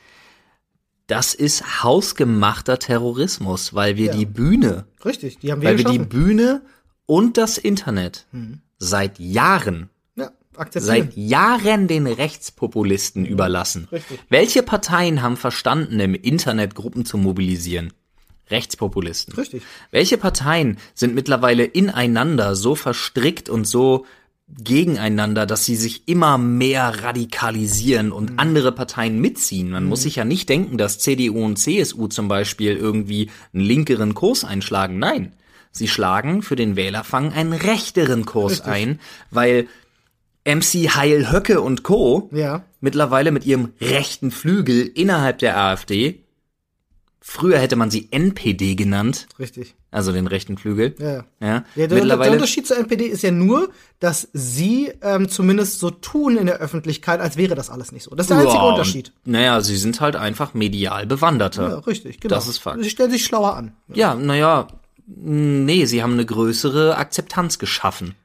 [1.07, 4.13] das ist hausgemachter Terrorismus, weil wir Ja.
[4.13, 6.09] die Bühne Richtig, die haben wir weil wir die geschaffen.
[6.09, 6.61] Bühne
[7.05, 8.61] und das Internet Mhm.
[8.79, 10.31] Seit Jahren, ja,
[10.73, 13.83] seit Jahren den Rechtspopulisten überlassen.
[13.83, 13.95] Mhm.
[13.97, 14.19] Richtig.
[14.29, 17.93] Welche Parteien haben verstanden, im Internet Gruppen zu mobilisieren?
[18.49, 19.35] Rechtspopulisten.
[19.35, 19.61] Richtig.
[19.91, 24.05] Welche Parteien sind mittlerweile ineinander so verstrickt und so
[24.63, 28.39] gegeneinander, dass sie sich immer mehr radikalisieren und Mhm.
[28.39, 29.69] andere Parteien mitziehen.
[29.69, 34.15] Man muss sich ja nicht denken, dass CDU und CSU zum Beispiel irgendwie einen linkeren
[34.15, 34.97] Kurs einschlagen.
[34.97, 35.33] Nein,
[35.71, 38.67] sie schlagen für den Wählerfang einen rechteren Kurs Richtig.
[38.67, 38.99] ein,
[39.31, 39.67] weil
[40.45, 42.29] MC Heil Höcke und Co.
[42.31, 42.63] Ja.
[42.81, 46.23] mittlerweile mit ihrem rechten Flügel innerhalb der AfD
[47.29, 49.75] Früher hätte man sie NPD genannt, Richtig.
[49.91, 50.95] also den rechten Flügel.
[50.97, 51.13] Ja, ja.
[51.13, 51.23] ja.
[51.41, 55.91] Ja, der, der Mittlerweile, Unterschied zur NPD ist ja nur, dass sie ähm, zumindest so
[55.91, 58.15] tun in der Öffentlichkeit, als wäre das alles nicht so.
[58.15, 59.11] Das ist der einzige Ja, Unterschied.
[59.25, 61.69] Naja, sie sind halt einfach medial bewanderter.
[61.69, 62.33] Ja, richtig, genau.
[62.33, 62.81] Das ist Fakt.
[62.81, 63.73] Sie stellen sich schlauer an.
[63.93, 64.67] Ja, naja,
[65.15, 68.15] nee, sie haben eine größere Akzeptanz geschaffen.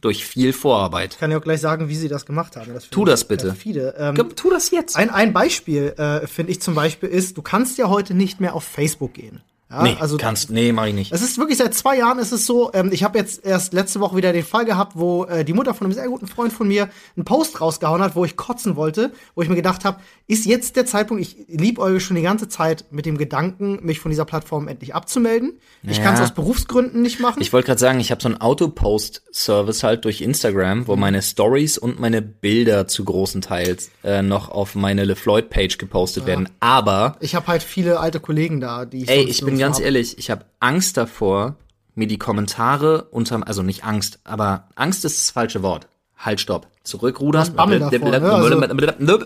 [0.00, 1.12] Durch viel Vorarbeit.
[1.12, 2.72] Ich kann ja auch gleich sagen, wie sie das gemacht haben.
[2.72, 3.48] Das Tu das bitte.
[3.48, 3.94] perfide.
[3.98, 4.96] Ähm, Tu das jetzt.
[4.96, 8.54] ein, ein Beispiel, äh, finde ich zum Beispiel, ist, du kannst ja heute nicht mehr
[8.54, 9.42] auf Facebook gehen.
[9.70, 11.12] Ja, nee, also kannst, nee, mach ich nicht.
[11.12, 14.00] Es ist wirklich seit zwei Jahren ist es so, ähm, ich habe jetzt erst letzte
[14.00, 16.66] Woche wieder den Fall gehabt, wo äh, die Mutter von einem sehr guten Freund von
[16.66, 20.44] mir einen Post rausgehauen hat, wo ich kotzen wollte, wo ich mir gedacht habe, ist
[20.44, 24.24] jetzt der Zeitpunkt, ich liebäuge schon die ganze Zeit mit dem Gedanken, mich von dieser
[24.24, 25.58] Plattform endlich abzumelden.
[25.84, 26.02] Ich Ja.
[26.04, 27.40] kann es aus Berufsgründen nicht machen.
[27.40, 30.86] Ich wollte gerade sagen, ich habe so einen Autopost-Service halt durch Instagram, Mhm.
[30.88, 36.26] wo meine Stories und meine Bilder zu großen Teils äh, noch auf meine LeFloid-Page gepostet
[36.26, 36.48] werden.
[36.60, 40.18] Aber, Ich habe halt viele alte Kollegen da, die ich ey, ich bin ganz ehrlich,
[40.18, 41.56] ich habe Angst davor,
[41.94, 45.88] mir die Kommentare unterm, also nicht Angst, aber Angst ist das falsche Wort.
[46.16, 46.68] Halt, stopp.
[46.84, 47.54] Zurückrudern.
[47.54, 48.30] Bammel davor, ne?
[48.32, 49.24] Also-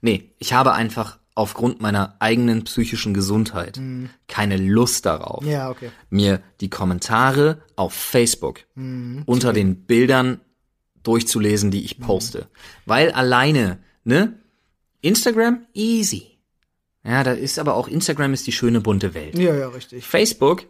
[0.00, 3.80] Nee, ich habe einfach aufgrund meiner eigenen psychischen Gesundheit
[4.26, 5.50] keine Lust darauf, Mhm.
[5.50, 5.90] Ja, okay.
[6.10, 9.22] mir die Kommentare auf Facebook Mhm.
[9.26, 10.40] unter den Bildern
[11.04, 12.48] durchzulesen, die ich poste.
[12.86, 14.34] Weil alleine, ne?
[15.00, 16.37] Instagram, easy.
[17.08, 19.38] Ja, da ist aber auch Instagram ist die schöne bunte Welt.
[19.38, 20.04] Ja, ja, richtig.
[20.04, 20.64] Facebook,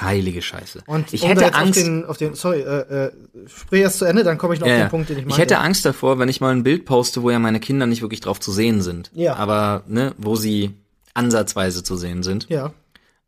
[0.00, 0.82] heilige Scheiße.
[0.86, 1.78] Und ich hätte Angst.
[1.78, 3.12] Auf den, auf den, sorry, äh, äh,
[3.46, 5.28] sprich erst zu Ende, dann komme ich noch Ja, auf den Punkt, den ich ich
[5.28, 5.40] meinte.
[5.42, 8.20] hätte Angst davor, wenn ich mal ein Bild poste, wo ja meine Kinder nicht wirklich
[8.20, 9.10] drauf zu sehen sind.
[9.14, 9.36] Ja.
[9.36, 10.74] Aber, ne, wo sie
[11.14, 12.46] ansatzweise zu sehen sind.
[12.48, 12.72] ja.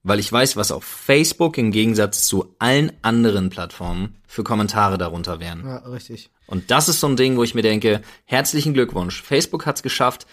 [0.03, 5.41] Weil ich weiß, was auf Facebook im Gegensatz zu allen anderen Plattformen für Kommentare darunter
[5.41, 5.63] wären.
[5.67, 6.31] Ja, richtig.
[6.47, 9.21] Und das ist so ein Ding, wo ich mir denke, herzlichen Glückwunsch.
[9.23, 10.27] Facebook hat's geschafft.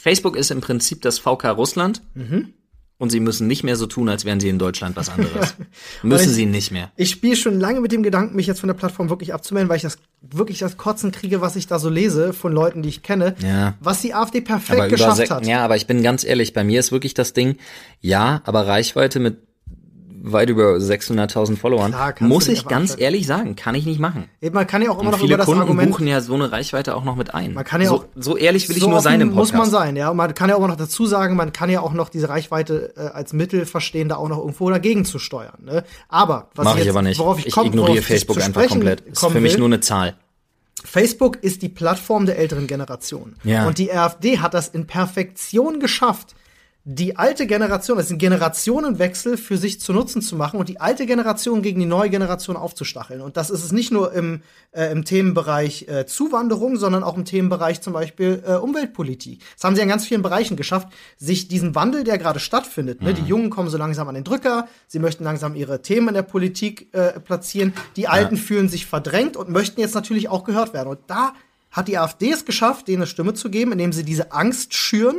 [0.00, 2.02] Facebook ist im Prinzip das VK Russland.
[2.14, 2.54] Mhm.
[2.98, 5.54] Und sie müssen nicht mehr so tun, als wären sie in Deutschland was anderes.
[6.02, 6.90] müssen ich- sie nicht mehr.
[6.96, 9.76] Ich spiele schon lange mit dem Gedanken, mich jetzt von der Plattform wirklich abzumelden, weil
[9.78, 13.02] ich das wirklich das Kotzen kriege, was ich da so lese von Leuten, die ich
[13.02, 13.74] kenne, Ja.
[13.80, 15.46] was die AfD perfekt Aber geschafft hat.
[15.46, 17.56] ja, aber ich bin ganz ehrlich, bei mir ist wirklich das Ding,
[18.00, 19.38] ja, aber Reichweite mit
[20.22, 23.02] weit über 600.000 Followern, Klar, muss ich ganz erwarten.
[23.02, 24.28] ehrlich sagen, kann ich nicht machen.
[24.52, 26.34] Man kann ja auch immer Und noch viele über das Kunden Argument buchen ja so
[26.34, 27.54] eine Reichweite auch noch mit ein.
[27.54, 29.52] Man kann ja so, auch- so ehrlich will ich so nur sein im Podcast.
[29.54, 30.10] muss man sein, ja.
[30.10, 32.92] Und man kann ja auch noch dazu sagen, man kann ja auch noch diese Reichweite
[32.96, 35.58] äh, als Mittel verstehen, da auch noch irgendwo dagegen zu steuern.
[35.64, 35.84] Ne?
[36.08, 37.18] Aber was Mach ich, ich jetzt, aber nicht.
[37.18, 39.00] worauf ich, ich komm, ignoriere worauf ich Facebook zu einfach komplett.
[39.00, 40.14] Ist für mich will, nur eine Zahl.
[40.84, 43.36] Facebook ist die Plattform der älteren Generation.
[43.44, 43.66] Ja.
[43.66, 46.34] Und die AfD hat das in Perfektion geschafft,
[46.84, 50.80] die alte Generation, das ist ein Generationenwechsel für sich zu Nutzen zu machen und die
[50.80, 53.20] alte Generation gegen die neue Generation aufzustacheln.
[53.20, 54.40] Und das ist es nicht nur im,
[54.72, 59.42] äh, im Themenbereich äh, Zuwanderung, sondern auch im Themenbereich zum Beispiel äh, Umweltpolitik.
[59.56, 60.88] Das haben sie in ganz vielen Bereichen geschafft,
[61.18, 63.02] sich diesen Wandel, der gerade stattfindet.
[63.02, 63.12] Ne?
[63.12, 66.22] Die Jungen kommen so langsam an den Drücker, sie möchten langsam ihre Themen in der
[66.22, 70.88] Politik äh, platzieren, die Alten fühlen sich verdrängt und möchten jetzt natürlich auch gehört werden.
[70.88, 71.34] Und da
[71.70, 75.16] hat die AfD es geschafft, denen eine Stimme zu geben, indem sie diese Angst schüren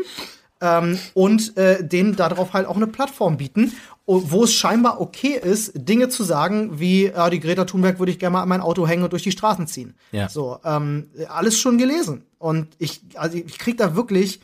[0.61, 3.73] ähm, und äh, denen darauf halt auch eine Plattform bieten,
[4.05, 8.19] wo es scheinbar okay ist, Dinge zu sagen, wie äh, die Greta Thunberg würde ich
[8.19, 9.95] gerne mal an mein Auto hängen und durch die Straßen ziehen.
[10.11, 10.29] Ja.
[10.29, 12.23] So, ähm, alles schon gelesen.
[12.37, 14.41] Und ich, also ich krieg da wirklich,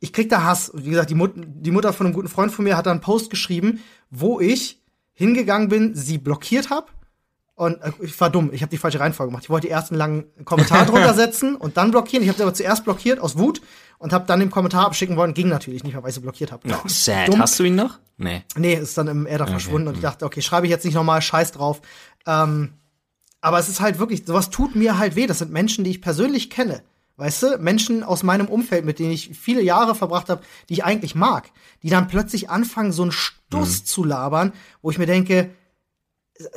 [0.00, 0.72] ich krieg da Hass.
[0.74, 3.00] Wie gesagt, die, Mut die Mutter von einem guten Freund von mir hat da einen
[3.00, 4.80] Post geschrieben, wo ich
[5.12, 6.86] hingegangen bin, sie blockiert habe.
[7.54, 9.44] Und äh, ich war dumm, ich habe die falsche Reihenfolge gemacht.
[9.44, 12.22] Ich wollte die ersten langen Kommentar drunter setzen und dann blockieren.
[12.22, 13.60] Ich habe sie aber zuerst blockiert aus Wut
[14.02, 15.32] und habe dann den Kommentar abschicken wollen.
[15.32, 16.68] Ging natürlich nicht mehr, weil ich sie blockiert habe.
[16.68, 17.28] Oh, sad.
[17.28, 17.40] Dumm.
[17.40, 17.98] Hast du ihn noch?
[18.18, 18.42] Nee.
[18.56, 21.22] Nee, ist dann im Äther verschwunden und ich dachte, okay, schreibe ich jetzt nicht nochmal,
[21.22, 21.80] scheiß drauf.
[22.26, 22.74] Ähm,
[23.40, 25.26] aber es ist halt wirklich, sowas tut mir halt weh.
[25.26, 26.82] Das sind Menschen, die ich persönlich kenne.
[27.16, 30.84] Weißt du, Menschen aus meinem Umfeld, mit denen ich viele Jahre verbracht habe, die ich
[30.84, 31.50] eigentlich mag,
[31.82, 33.84] die dann plötzlich anfangen, so einen Stuss Mhm.
[33.84, 35.50] zu labern, wo ich mir denke,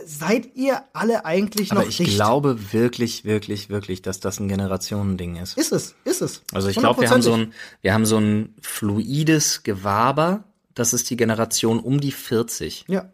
[0.06, 2.16] seid ihr alle eigentlich Aber noch ich dicht?
[2.16, 5.58] glaube wirklich, wirklich, wirklich, dass das ein Generationending ist.
[5.58, 6.42] Ist es, ist es.
[6.54, 10.44] Also ich glaube, wir haben so ein, wir haben so ein fluides Gewaber.
[10.74, 13.10] Das ist die Generation um die 40, Ja.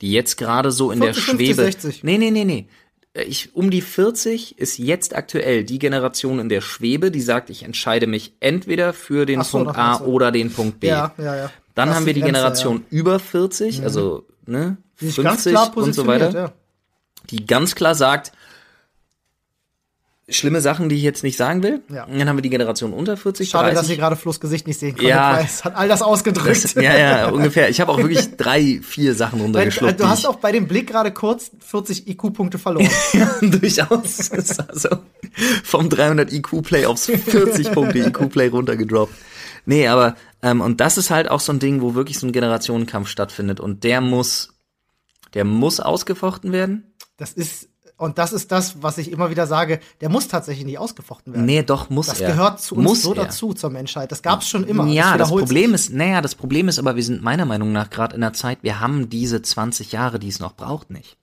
[0.00, 1.62] die jetzt gerade so in 40, der 50, Schwebe.
[1.64, 2.04] 60.
[2.04, 2.68] Nee, nee, nee, nee.
[3.26, 7.62] Ich, um die 40 ist jetzt aktuell die Generation in der Schwebe, die sagt, ich
[7.62, 10.04] entscheide mich entweder für den so, Punkt A du.
[10.04, 10.88] oder den Punkt B.
[10.88, 11.50] Ja, ja, ja.
[11.74, 15.72] Dann Das haben wir die Grenze, Generation über 40, also ne, Die sich 50 ganz
[15.72, 16.52] klar und so weiter, ja.
[17.30, 18.32] die ganz klar sagt,
[20.28, 21.82] schlimme Sachen, die ich jetzt nicht sagen will.
[21.88, 22.04] Ja.
[22.04, 23.78] Und dann haben wir die Generation unter 40, Schade, 30.
[23.80, 25.34] dass ihr gerade Fluss Gesicht nicht sehen konntet, Ja.
[25.36, 26.64] weil es hat all das ausgedrückt.
[26.64, 27.68] Das, ja, ja, ungefähr.
[27.68, 30.00] Ich habe auch wirklich drei, vier Sachen Weil, äh, runtergeschluckt.
[30.00, 32.88] du hast auch bei dem Blick gerade kurz 40 IQ-Punkte verloren.
[33.12, 34.30] ja, durchaus.
[34.68, 34.88] Also
[35.62, 39.14] vom 300 IQ-Play aufs 40 Punkte IQ-Play runtergedroppt.
[39.64, 42.32] Nee, aber Ähm, und das ist halt auch so ein Ding, wo wirklich so ein
[42.32, 43.60] Generationenkampf stattfindet.
[43.60, 44.54] Und der muss,
[45.34, 46.94] der muss ausgefochten werden.
[47.16, 47.68] Das ist,
[47.98, 51.46] und das ist das, was ich immer wieder sage, der muss tatsächlich nicht ausgefochten werden.
[51.46, 52.32] Nee, doch, muss das er.
[52.32, 53.24] gehört zu uns muss so er.
[53.24, 54.12] dazu, zur Menschheit.
[54.12, 54.86] Das gab's schon immer.
[54.86, 55.88] Ja, das wiederholt Problem sich.
[55.88, 58.58] ist, naja, das Problem ist aber, wir sind meiner Meinung nach gerade in einer Zeit,
[58.62, 61.16] wir haben diese 20 Jahre, die es noch braucht, nicht.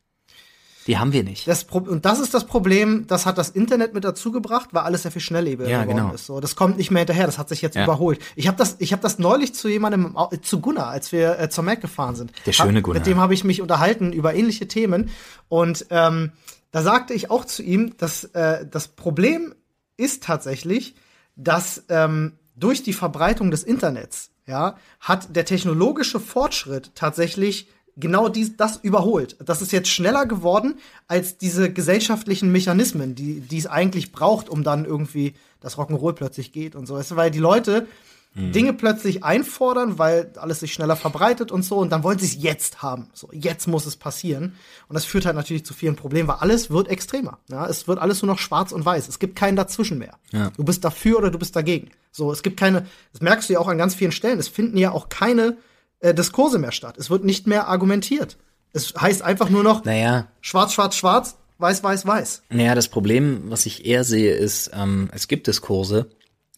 [0.88, 1.48] Die haben wir nicht.
[1.48, 4.84] Das Pro und das ist das Problem, das hat das Internet mit dazu gebracht, weil
[4.84, 6.14] alles sehr viel schnelllebiger Ja, geworden genau.
[6.14, 6.26] ist.
[6.26, 7.84] So, das kommt nicht mehr hinterher, das hat sich jetzt Ja.
[7.86, 8.20] überholt.
[8.36, 11.64] Ich habe das, ich habe das neulich zu jemandem, zu Gunnar, als wir äh, zur
[11.64, 12.32] Mac gefahren sind.
[12.46, 13.00] Der schöne hab, Gunnar.
[13.00, 15.10] Mit dem habe ich mich unterhalten über ähnliche Themen
[15.48, 16.32] und ähm,
[16.72, 19.54] da sagte ich auch zu ihm, dass äh, das Problem
[19.96, 20.96] ist tatsächlich,
[21.36, 28.58] dass ähm, durch die Verbreitung des Internets, ja, hat der technologische Fortschritt tatsächlich genau dies,
[28.58, 29.38] das überholt.
[29.44, 30.76] Das ist jetzt schneller geworden
[31.08, 36.52] als diese gesellschaftlichen Mechanismen, die, die es eigentlich braucht, um dann irgendwie das Rock'n'Roll plötzlich
[36.52, 36.96] geht und so.
[36.96, 37.88] Weißt du, weil die Leute
[38.36, 42.42] Dinge plötzlich einfordern, weil alles sich schneller verbreitet und so, und dann wollen sie es
[42.42, 43.10] jetzt haben.
[43.14, 44.56] So, jetzt muss es passieren.
[44.88, 47.38] Und das führt halt natürlich zu vielen Problemen, weil alles wird extremer.
[47.48, 49.08] Ja, es wird alles nur noch schwarz und weiß.
[49.08, 50.18] Es gibt keinen Dazwischen mehr.
[50.32, 50.50] Ja.
[50.58, 51.92] Du bist dafür oder du bist dagegen.
[52.12, 54.40] So, es gibt keine, das merkst du ja auch an ganz vielen Stellen.
[54.40, 55.58] Es finden ja auch keine
[56.04, 56.98] äh, Diskurse mehr statt.
[56.98, 58.38] Es wird nicht mehr argumentiert.
[58.74, 62.44] Es heißt einfach nur noch Naja, schwarz, schwarz, schwarz, weiß, weiß, weiß.
[62.50, 66.10] naja, das Problem, was ich eher sehe, ist, ähm, es gibt Diskurse,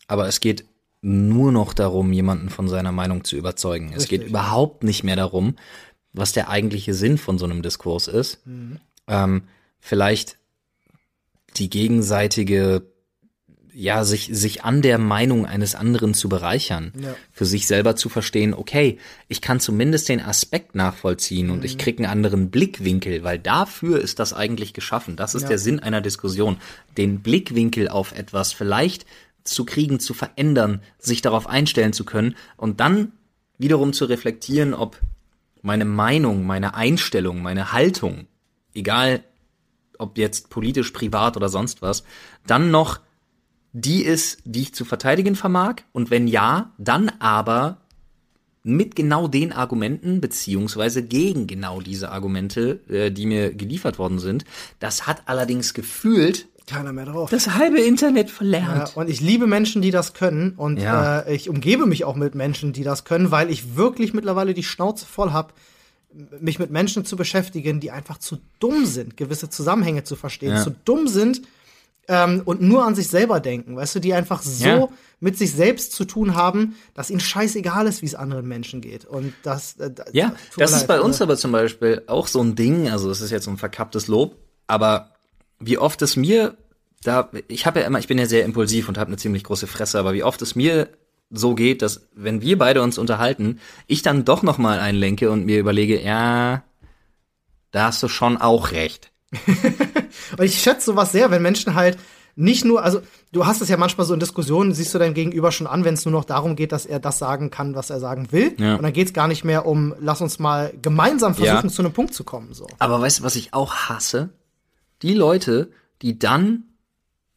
[0.08, 0.66] aber es geht
[1.02, 3.94] nur noch darum, jemanden von seiner Meinung zu überzeugen.
[3.96, 4.30] Es geht Richtig.
[4.30, 5.56] überhaupt nicht mehr darum,
[6.14, 8.40] was der eigentliche Sinn von so einem Diskurs ist.
[9.08, 9.44] Ähm,
[9.80, 10.38] vielleicht
[11.58, 12.82] die gegenseitige,
[13.78, 17.14] ja, sich, sich an der Meinung eines anderen zu bereichern, Ja.
[17.34, 22.00] für sich selber zu verstehen, okay, ich kann zumindest den Aspekt nachvollziehen und ich krieg
[22.00, 25.18] einen anderen Blickwinkel, weil dafür ist das eigentlich geschaffen.
[25.18, 25.50] Das ist Ja.
[25.50, 26.56] der Sinn einer Diskussion.
[26.98, 29.06] Den Blickwinkel auf etwas vielleicht
[29.44, 33.12] zu kriegen, zu verändern, sich darauf einstellen zu können und dann
[33.58, 35.00] wiederum zu reflektieren, ob
[35.62, 38.28] meine Meinung, meine Einstellung, meine Haltung,
[38.74, 39.24] egal
[40.00, 42.04] ob jetzt politisch, privat oder sonst was,
[42.48, 43.00] dann noch
[43.78, 47.78] die ist, die ich zu verteidigen vermag und wenn ja, dann aber
[48.64, 54.46] mit genau den Argumenten beziehungsweise gegen genau diese Argumente, äh, die mir geliefert worden sind.
[54.80, 57.30] Das hat allerdings gefühlt Keiner mehr drauf.
[57.30, 58.96] das halbe Internet Ja, verlernt.
[58.96, 60.54] und ich liebe Menschen, die das können.
[60.56, 61.20] Und Ja.
[61.20, 64.64] äh, ich umgebe mich auch mit Menschen, die das können, weil ich wirklich mittlerweile die
[64.64, 65.54] Schnauze voll hab,
[66.40, 70.64] mich mit Menschen zu beschäftigen, die einfach zu dumm sind, gewisse Zusammenhänge zu verstehen, Ja.
[70.64, 71.42] zu dumm sind
[72.08, 74.88] ähm, und nur an sich selber denken, weißt du, die einfach so Ja.
[75.20, 79.06] mit sich selbst zu tun haben, dass ihnen scheißegal ist, wie es anderen Menschen geht.
[79.06, 82.56] Und das, äh, Ja, das ist leid, bei uns aber zum Beispiel auch so ein
[82.56, 84.36] Ding, also es ist jetzt so ein verkapptes Lob,
[84.68, 85.12] aber
[85.60, 86.58] wie oft es mir
[87.04, 89.68] da, ich habe ja immer, ich bin ja sehr impulsiv und habe eine ziemlich große
[89.68, 90.90] Fresse, aber wie oft es mir
[91.30, 95.46] so geht, dass wenn wir beide uns unterhalten, ich dann doch noch mal einlenke und
[95.46, 96.64] mir überlege, ja,
[97.72, 99.12] da hast du schon auch recht.
[100.38, 101.98] Und ich schätze sowas sehr, wenn Menschen halt
[102.38, 105.52] nicht nur, also du hast es ja manchmal so in Diskussionen, siehst du dein Gegenüber
[105.54, 108.00] schon an, wenn es nur noch darum geht, dass er das sagen kann, was er
[108.02, 108.54] sagen will.
[108.58, 108.76] Ja.
[108.76, 111.74] Und dann geht es gar nicht mehr um, lass uns mal gemeinsam versuchen, Ja.
[111.74, 112.54] zu einem Punkt zu kommen.
[112.54, 112.68] So.
[112.80, 114.30] Aber weißt du, was ich auch hasse?
[115.02, 115.72] Die Leute,
[116.02, 116.64] die dann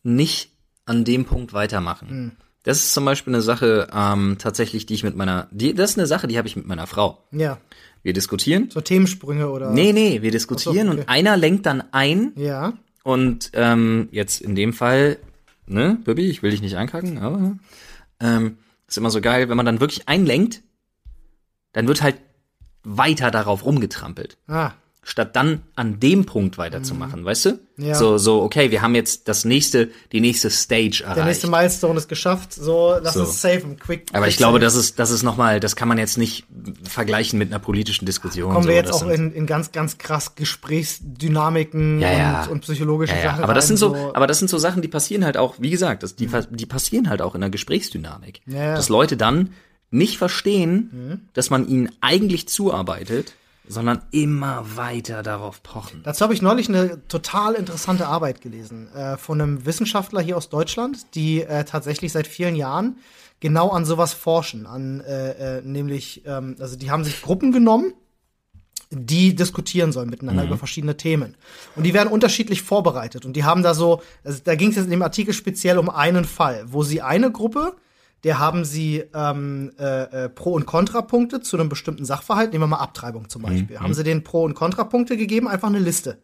[0.02, 0.50] nicht
[0.84, 2.36] an dem Punkt weitermachen.
[2.64, 5.98] Das ist zum Beispiel eine Sache, ähm, tatsächlich, die ich mit meiner, die, das ist
[5.98, 7.22] eine Sache, die habe ich mit meiner Frau.
[7.30, 7.58] Ja.
[8.02, 8.70] Wir diskutieren.
[8.70, 9.70] So Themensprünge oder.
[9.70, 11.00] Nee, nee, wir diskutieren so, okay.
[11.02, 12.74] und einer lenkt dann ein Ja.
[13.02, 15.18] und ähm, jetzt in dem Fall,
[15.66, 17.56] ne, Bibi, ich will dich nicht einkacken, aber
[18.20, 20.62] ähm, ist immer so geil, wenn man dann wirklich einlenkt,
[21.72, 22.16] dann wird halt
[22.84, 24.72] weiter darauf rumgetrampelt Ah.
[25.08, 27.50] Statt dann an dem Punkt weiterzumachen, weißt du?
[27.76, 27.84] Mhm.
[27.84, 27.94] Ja.
[27.94, 31.16] So, so, okay, wir haben jetzt das nächste, die nächste Stage erreicht.
[31.16, 32.52] Der nächste Milestone ist geschafft.
[32.52, 33.20] So, lass So.
[33.20, 34.08] uns safen, quick.
[34.12, 34.64] Aber ich glaube, save.
[34.64, 36.44] das ist, das ist nochmal, das kann man jetzt nicht
[36.82, 38.52] vergleichen mit einer politischen Diskussion.
[38.52, 42.42] kommen so, wir jetzt auch in, in ganz, ganz krass Gesprächsdynamiken Ja, ja.
[42.42, 43.14] Und, und psychologische.
[43.22, 43.44] Sachen.
[43.44, 46.02] Aber das sind so, aber das sind so Sachen, die passieren halt auch, wie gesagt,
[46.02, 48.42] das, die, die passieren halt auch in der Gesprächsdynamik.
[48.46, 49.54] Dass Leute dann
[49.90, 53.32] nicht verstehen, dass man ihnen eigentlich zuarbeitet,
[53.68, 56.02] sondern immer weiter darauf pochen.
[56.04, 60.48] Dazu habe ich neulich eine total interessante Arbeit gelesen äh, von einem Wissenschaftler hier aus
[60.48, 62.96] Deutschland, die äh, tatsächlich seit vielen Jahren
[63.40, 67.92] genau an sowas forschen, an äh, äh, nämlich, ähm, also die haben sich Gruppen genommen,
[68.90, 71.36] die diskutieren sollen miteinander über verschiedene Themen.
[71.76, 73.26] Und die werden unterschiedlich vorbereitet.
[73.26, 75.90] Und die haben da so, also da ging es jetzt in dem Artikel speziell um
[75.90, 77.76] einen Fall, wo sie eine Gruppe,
[78.24, 82.68] der haben sie ähm, äh, äh, Pro- und Kontrapunkte zu einem bestimmten Sachverhalt, nehmen wir
[82.68, 86.18] mal Abtreibung zum Beispiel, haben sie den Pro- und Kontrapunkte gegeben, einfach eine Liste.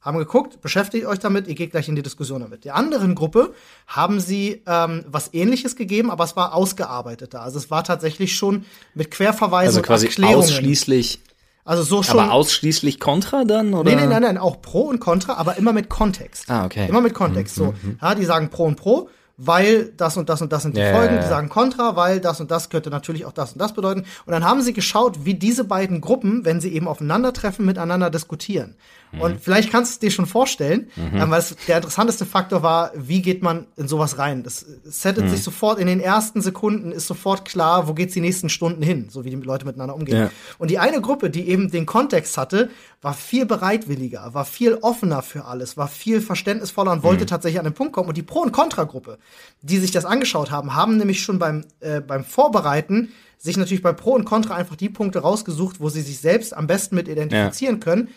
[0.00, 2.64] haben geguckt, beschäftigt euch damit, ihr geht gleich in die Diskussion damit.
[2.64, 3.52] Der anderen Gruppe
[3.86, 7.42] haben sie ähm, was ähnliches gegeben, aber es war ausgearbeiteter.
[7.42, 10.38] Also es war tatsächlich schon mit Querverweisen Also quasi und Erklärungen.
[10.38, 11.20] ausschließlich,
[11.64, 12.18] also so schon.
[12.18, 13.90] aber ausschließlich Contra dann, oder?
[13.90, 16.48] Nee, nee, nein, nein, auch Pro und Contra, aber immer mit Kontext.
[16.48, 16.88] Ah, okay.
[16.88, 17.54] Immer mit Kontext.
[17.56, 19.10] So, ja, die sagen Pro und Pro,
[19.42, 21.16] weil das und das und das sind die Ja, Folgen.
[21.16, 24.04] Die sagen Contra, weil das und das könnte natürlich auch das und das bedeuten.
[24.26, 28.76] Und dann haben sie geschaut, wie diese beiden Gruppen, wenn sie eben aufeinandertreffen, miteinander diskutieren.
[29.12, 29.20] Mhm.
[29.22, 33.22] Und vielleicht kannst du es dir schon vorstellen, ähm, weil der interessanteste Faktor war, wie
[33.22, 34.42] geht man in sowas rein?
[34.42, 35.30] Das settet Mhm.
[35.30, 39.08] sich sofort in den ersten Sekunden, ist sofort klar, wo geht's die nächsten Stunden hin,
[39.10, 40.18] so wie die Leute miteinander umgehen.
[40.18, 40.30] Ja.
[40.58, 42.68] Und die eine Gruppe, die eben den Kontext hatte,
[43.02, 47.02] war viel bereitwilliger, war viel offener für alles, war viel verständnisvoller und Mhm.
[47.04, 48.08] wollte tatsächlich an den Punkt kommen.
[48.08, 49.18] Und die Pro- und Contra-Gruppe,
[49.62, 53.94] die sich das angeschaut haben, haben nämlich schon beim, äh, beim Vorbereiten sich natürlich bei
[53.94, 57.80] Pro und Contra einfach die Punkte rausgesucht, wo sie sich selbst am besten mit identifizieren
[57.80, 58.08] können.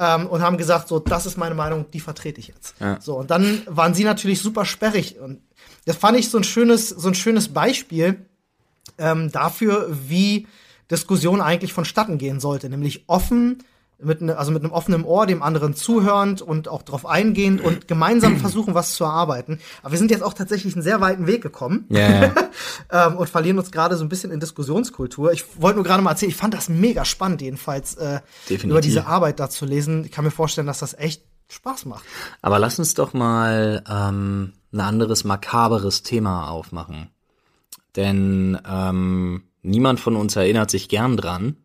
[0.00, 2.76] Ähm, und haben gesagt, so, das ist meine Meinung, die vertrete ich jetzt.
[2.78, 3.00] Ja.
[3.00, 5.18] So, und dann waren sie natürlich super sperrig.
[5.18, 5.40] Und
[5.86, 8.24] das fand ich so ein schönes, so ein schönes Beispiel,
[8.98, 10.46] ähm, dafür, wie
[10.88, 13.58] Diskussion eigentlich vonstatten gehen sollte, nämlich offen,
[14.00, 17.88] mit ne, also mit einem offenen Ohr, dem anderen zuhörend und auch drauf eingehend und
[17.88, 19.58] gemeinsam versuchen, was zu erarbeiten.
[19.82, 22.32] Aber wir sind jetzt auch tatsächlich einen sehr weiten Weg gekommen Ja,
[22.92, 25.32] ähm, und verlieren uns gerade so ein bisschen in Diskussionskultur.
[25.32, 28.70] Ich wollte nur gerade mal erzählen, ich fand das mega spannend, jedenfalls äh, Definitiv.
[28.70, 30.04] über diese Arbeit da zu lesen.
[30.04, 32.04] Ich kann mir vorstellen, dass das echt Spaß macht.
[32.42, 37.10] Aber lass uns doch mal ähm, ein anderes, makaberes Thema aufmachen.
[37.96, 41.56] Denn ähm, niemand von uns erinnert sich gern dran.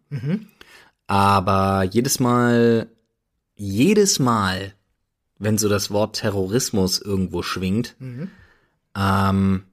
[1.08, 2.88] Aber jedes Mal,
[3.56, 4.74] jedes Mal,
[5.38, 7.96] wenn so das Wort Terrorismus irgendwo schwingt,
[8.96, 9.64] ähm,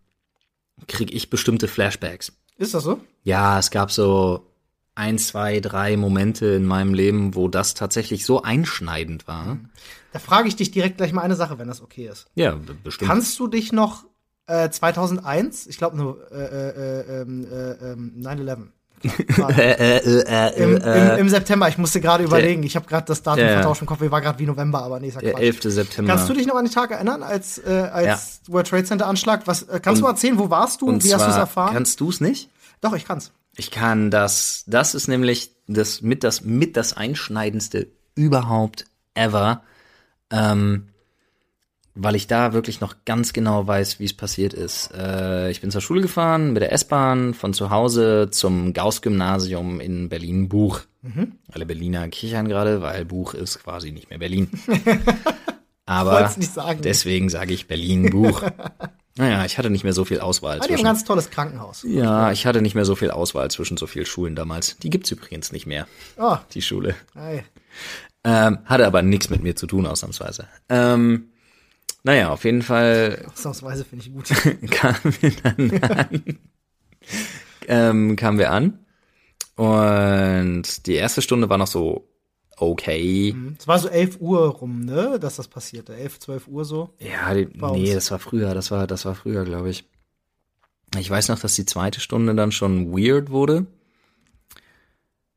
[0.87, 2.33] krieg ich bestimmte Flashbacks.
[2.57, 3.01] Ist das so?
[3.23, 4.47] Ja, es gab so
[4.95, 9.59] ein, zwei, drei Momente in meinem Leben, wo das tatsächlich so einschneidend war.
[10.13, 12.27] Da frage ich dich direkt gleich mal eine Sache, wenn das okay ist.
[12.35, 13.09] Ja, bestimmt.
[13.09, 14.05] Kannst du dich noch
[14.47, 18.69] äh, 2001, ich glaube nur äh, äh, ähm, äh, ähm, 9/11.
[19.03, 23.23] Äh, äh, äh, Im, im, Im September, ich musste gerade überlegen, ich habe gerade das
[23.23, 23.55] Datum Ja, ja.
[23.55, 25.43] vertauscht im Kopf, war gerade wie November, aber nee, ist ja der Quatsch.
[25.43, 25.63] 11.
[25.65, 26.13] September.
[26.13, 29.47] Kannst du dich noch an den Tag erinnern, als, äh, als World Trade Center Anschlag?
[29.47, 30.87] Was, äh, kannst du mal erzählen, wo warst du?
[30.87, 31.73] Und Wie hast du es erfahren?
[31.73, 32.51] Kannst du es nicht?
[32.81, 33.33] Doch, ich kann's.
[33.57, 38.85] Ich kann das, das ist nämlich das mit das mit das einschneidendste überhaupt
[39.15, 39.63] ever,
[40.31, 40.90] ähm,
[41.95, 44.93] weil ich da wirklich noch ganz genau weiß, wie es passiert ist.
[44.95, 50.09] Äh, ich bin zur Schule gefahren mit der S-Bahn von zu Hause zum Gauss-Gymnasium in
[50.09, 50.81] Berlin-Buch.
[51.03, 51.33] Mhm.
[51.53, 54.49] Alle Berliner kichern gerade, weil Buch ist quasi nicht mehr Berlin.
[55.87, 56.83] Aber sagen.
[56.83, 58.43] deswegen sage ich Berlin-Buch.
[59.17, 60.59] naja, ich hatte nicht mehr so viel Auswahl.
[60.61, 61.85] Ah, die haben ein zwischen- ganz tolles Krankenhaus.
[61.89, 64.77] ja, ich hatte nicht mehr so viel Auswahl zwischen so vielen Schulen damals.
[64.79, 66.95] Die gibt's übrigens nicht mehr, Oh, die Schule.
[67.17, 67.43] ey.
[68.23, 70.47] Ähm, hatte aber nichts mit mir zu tun, ausnahmsweise.
[70.69, 71.30] Ähm,
[72.03, 74.29] naja, auf jeden Fall Ausnahmsweise finde ich gut.
[74.71, 76.39] kamen wir dann an.
[77.69, 78.79] ähm, kamen wir an.
[79.57, 82.09] Und die erste Stunde war noch so
[82.57, 83.35] okay.
[83.59, 85.95] Es war so 11 Uhr rum, ne, dass das passierte.
[85.95, 86.95] 11, 12 Uhr so.
[86.99, 89.85] Ja, die, nee, das war früher, das war, das war früher, glaube ich.
[90.99, 93.67] Ich weiß noch, dass die zweite Stunde dann schon weird wurde.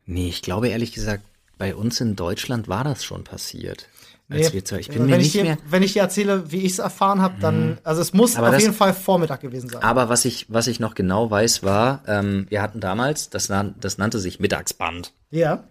[0.05, 1.23] Nee, ich glaube ehrlich gesagt,
[1.57, 3.87] bei uns in Deutschland war das schon passiert.
[4.33, 5.57] Als Nee, wir ich äh, bin mir wenn, nicht ich dir, mehr.
[5.69, 8.53] wenn ich dir erzähle, wie ich es erfahren habe, dann, also es muss Aber auf
[8.53, 9.81] das- jeden Fall Vormittag gewesen sein.
[9.83, 13.75] Aber was ich, was ich noch genau weiß, war, ähm, wir hatten damals, das, nan-
[13.79, 15.13] das nannte sich Mittagsband.
[15.31, 15.63] ja,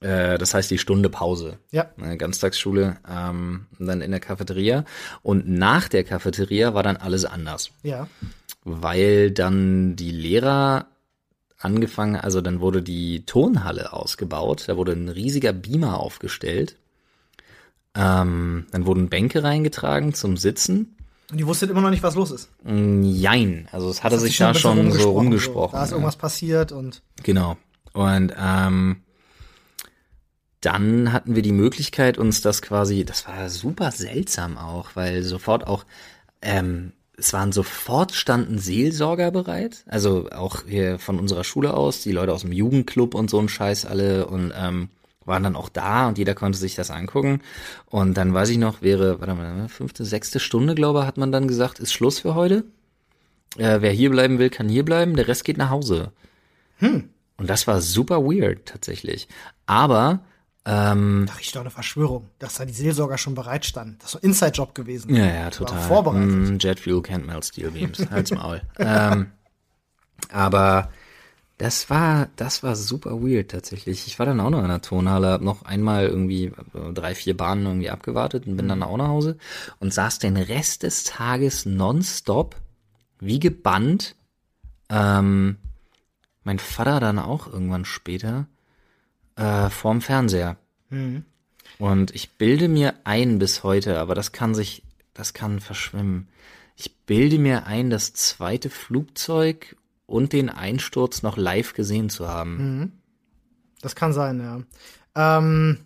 [0.00, 1.58] Äh, das heißt die Stunde Pause.
[1.70, 1.86] ja.
[2.00, 4.84] Eine Ganztagsschule, ähm, dann in der Cafeteria.
[5.22, 7.70] Und nach der Cafeteria war dann alles anders.
[7.82, 8.06] Ja.
[8.66, 10.86] weil dann die Lehrer
[11.58, 16.76] angefangen, also dann wurde die Tonhalle ausgebaut, da wurde ein riesiger Beamer aufgestellt,
[17.94, 20.96] ähm, dann wurden Bänke reingetragen zum Sitzen.
[21.30, 22.50] Und die wusstet immer noch nicht, was los ist.
[22.64, 25.76] Mm, Jein, also es hatte Hat sich da schon so rumgesprochen, rumgesprochen.
[25.76, 25.96] Da ist ja.
[25.96, 27.56] irgendwas passiert und Genau.
[27.92, 28.96] Und ähm,
[30.60, 35.66] dann hatten wir die Möglichkeit, uns das quasi, das war super seltsam auch, weil sofort
[35.66, 35.84] auch,
[36.42, 42.12] ähm, es waren sofort standen Seelsorger bereit, also auch hier von unserer Schule aus, die
[42.12, 44.88] Leute aus dem Jugendclub und so ein Scheiß alle und ähm,
[45.24, 47.40] waren dann auch da und jeder konnte sich das angucken.
[47.86, 51.32] Und dann weiß ich noch, wäre, warte mal, fünfte, sechste Stunde, glaube ich, hat man
[51.32, 52.64] dann gesagt, ist Schluss für heute.
[53.56, 56.12] Äh, wer hier bleiben will, kann hier bleiben, der Rest geht nach Hause.
[57.36, 59.28] Und das war super weird tatsächlich.
[59.66, 60.20] Aber
[60.66, 63.96] ähm, da riecht doch eine Verschwörung, dass da die Seelsorger schon bereit standen.
[63.98, 65.14] Das ist so ein Inside-Job gewesen.
[65.14, 65.80] ja, ja, total.
[65.80, 66.28] vorbereitet.
[66.28, 67.98] Mm, Jet Fuel can't melt steel beams.
[68.10, 68.62] Halt's Maul.
[68.78, 69.32] ähm,
[70.30, 70.90] aber
[71.56, 74.08] Das war, das war super weird tatsächlich.
[74.08, 77.36] Ich war dann auch noch in der Turnhalle, hab noch einmal irgendwie äh, drei, vier
[77.36, 79.38] Bahnen irgendwie abgewartet und bin dann auch nach Hause
[79.78, 82.56] und saß den Rest des Tages nonstop,
[83.20, 84.16] wie gebannt.
[84.88, 85.56] Ähm,
[86.42, 88.46] mein Vater dann auch irgendwann später
[89.36, 90.56] äh, vorm Fernseher.
[91.78, 94.82] Und ich bilde mir ein bis heute, aber das kann sich,
[95.12, 96.28] das kann verschwimmen.
[96.76, 99.76] Ich bilde mir ein, das zweite Flugzeug
[100.06, 102.48] und den Einsturz noch live gesehen zu haben.
[103.80, 105.38] Das kann sein, ja.
[105.38, 105.78] Ähm,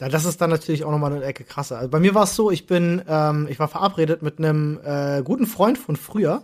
[0.00, 1.78] ja, das ist dann natürlich auch nochmal eine Ecke krasser.
[1.78, 5.22] Also bei mir war es so, ich bin, ähm, ich war verabredet mit einem äh,
[5.22, 6.42] guten Freund von früher,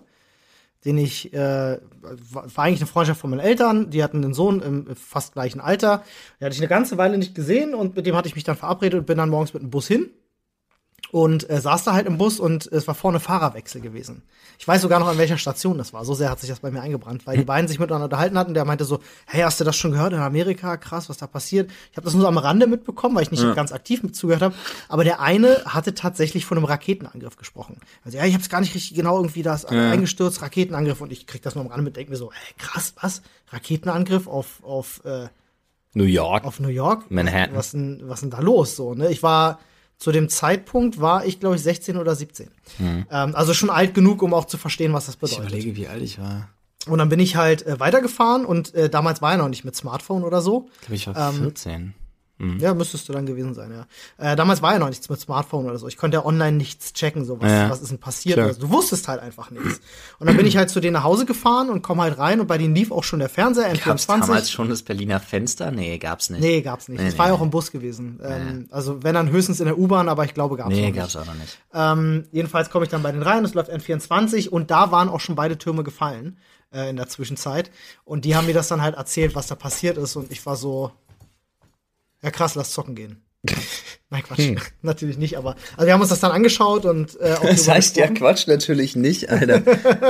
[0.85, 4.61] den ich, äh, war, war eigentlich eine Freundschaft von meinen Eltern, die hatten einen Sohn
[4.61, 6.03] im fast gleichen Alter.
[6.41, 8.57] Den hatte ich eine ganze Weile nicht gesehen und mit dem hatte ich mich dann
[8.57, 10.11] verabredet und bin dann morgens mit dem Bus hin
[11.13, 14.23] und äh, saß da halt im Bus und es war vorne Fahrerwechsel gewesen.
[14.59, 16.07] Ich weiß sogar noch, an welcher Station das war.
[16.07, 18.55] So sehr hat sich das bei mir eingebrannt, weil die beiden sich miteinander unterhalten hatten.
[18.55, 20.79] Der meinte so, hey, hast du das schon gehört in Amerika?
[20.79, 21.71] Krass, was da passiert.
[21.91, 24.41] Ich habe das nur so am Rande mitbekommen, weil ich nicht ganz aktiv mit zugehört
[24.41, 24.55] habe.
[24.89, 27.77] Aber der eine hatte tatsächlich von einem Raketenangriff gesprochen.
[28.07, 31.03] Also ja, ich habe es gar nicht richtig genau irgendwie das eingestürzt, Raketenangriff.
[31.03, 33.21] Und ich krieg das nur am Rande mit, denke mir so, hey, krass, was?
[33.51, 35.29] Raketenangriff auf, auf äh,
[35.93, 36.45] New York.
[36.45, 37.11] auf New York.
[37.11, 37.51] Manhattan.
[37.51, 38.77] Was, was, denn, was denn da los?
[38.77, 39.11] So, ne?
[39.11, 39.59] Ich war
[40.03, 42.51] zu dem Zeitpunkt war ich, glaube ich, 16 oder 17.
[42.81, 45.47] Ähm, also schon alt genug, um auch zu verstehen, was das ich bedeutet.
[45.47, 46.49] überlege, wie alt ich war.
[46.89, 49.77] Und dann bin ich halt äh, weitergefahren und äh, damals war ja noch nicht mit
[49.77, 50.69] Smartphone oder so.
[50.75, 51.95] Ich glaube, ich war 14.
[52.59, 53.87] Ja, müsstest du dann gewesen sein, ja.
[54.33, 55.87] Äh, damals war ja noch nichts mit Smartphone oder so.
[55.89, 57.71] Ich konnte ja online nichts checken, so was, Ja.
[57.71, 58.39] was ist denn passiert.
[58.39, 59.81] Also, du wusstest halt einfach nichts.
[60.19, 62.47] Und dann bin ich halt zu denen nach Hause gefahren und komm halt rein und
[62.47, 64.51] bei denen lief auch schon der Fernseher Gab's damals N24.
[64.51, 65.71] schon das Berliner Fenster?
[65.71, 66.41] Nee, gab's nicht.
[66.41, 66.99] Nee, gab's nicht.
[67.01, 67.39] Nee, das war ja nee.
[67.39, 68.19] auch im Bus gewesen.
[68.23, 70.97] Ähm, Also wenn dann höchstens in der U-Bahn, aber ich glaube, gab's Nee, noch nicht.
[70.97, 71.59] gab's auch noch nicht.
[71.75, 75.21] Ähm, jedenfalls komme ich dann bei den rein, es läuft N24 und da waren auch
[75.21, 76.39] schon beide Türme gefallen
[76.73, 77.71] äh, in der Zwischenzeit.
[78.05, 80.17] Und die haben mir das dann halt erzählt, was da passiert ist.
[80.17, 80.91] Und ich war so,
[82.23, 83.23] ja krass, lass zocken gehen.
[84.11, 84.39] Nein, Quatsch.
[84.39, 84.59] Hm.
[84.83, 87.97] Natürlich nicht, aber also wir haben uns das dann angeschaut und äh, auch Das heißt
[87.97, 88.07] ja.
[88.09, 89.63] Quatsch natürlich nicht, Alter.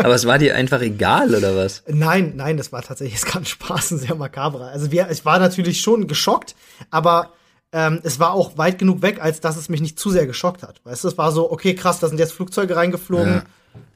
[0.04, 1.82] Aber es war dir einfach egal, oder was?
[1.88, 4.66] Nein, nein, das war tatsächlich jetzt kein Spaß, ein sehr makaberer.
[4.66, 6.54] Also wir, ich war natürlich schon geschockt,
[6.90, 7.30] aber
[7.72, 10.62] ähm, es war auch weit genug weg, als dass es mich nicht zu sehr geschockt
[10.62, 10.80] hat.
[10.84, 13.42] Weißt du, es war so, okay, krass, da sind jetzt Flugzeuge reingeflogen, Ja.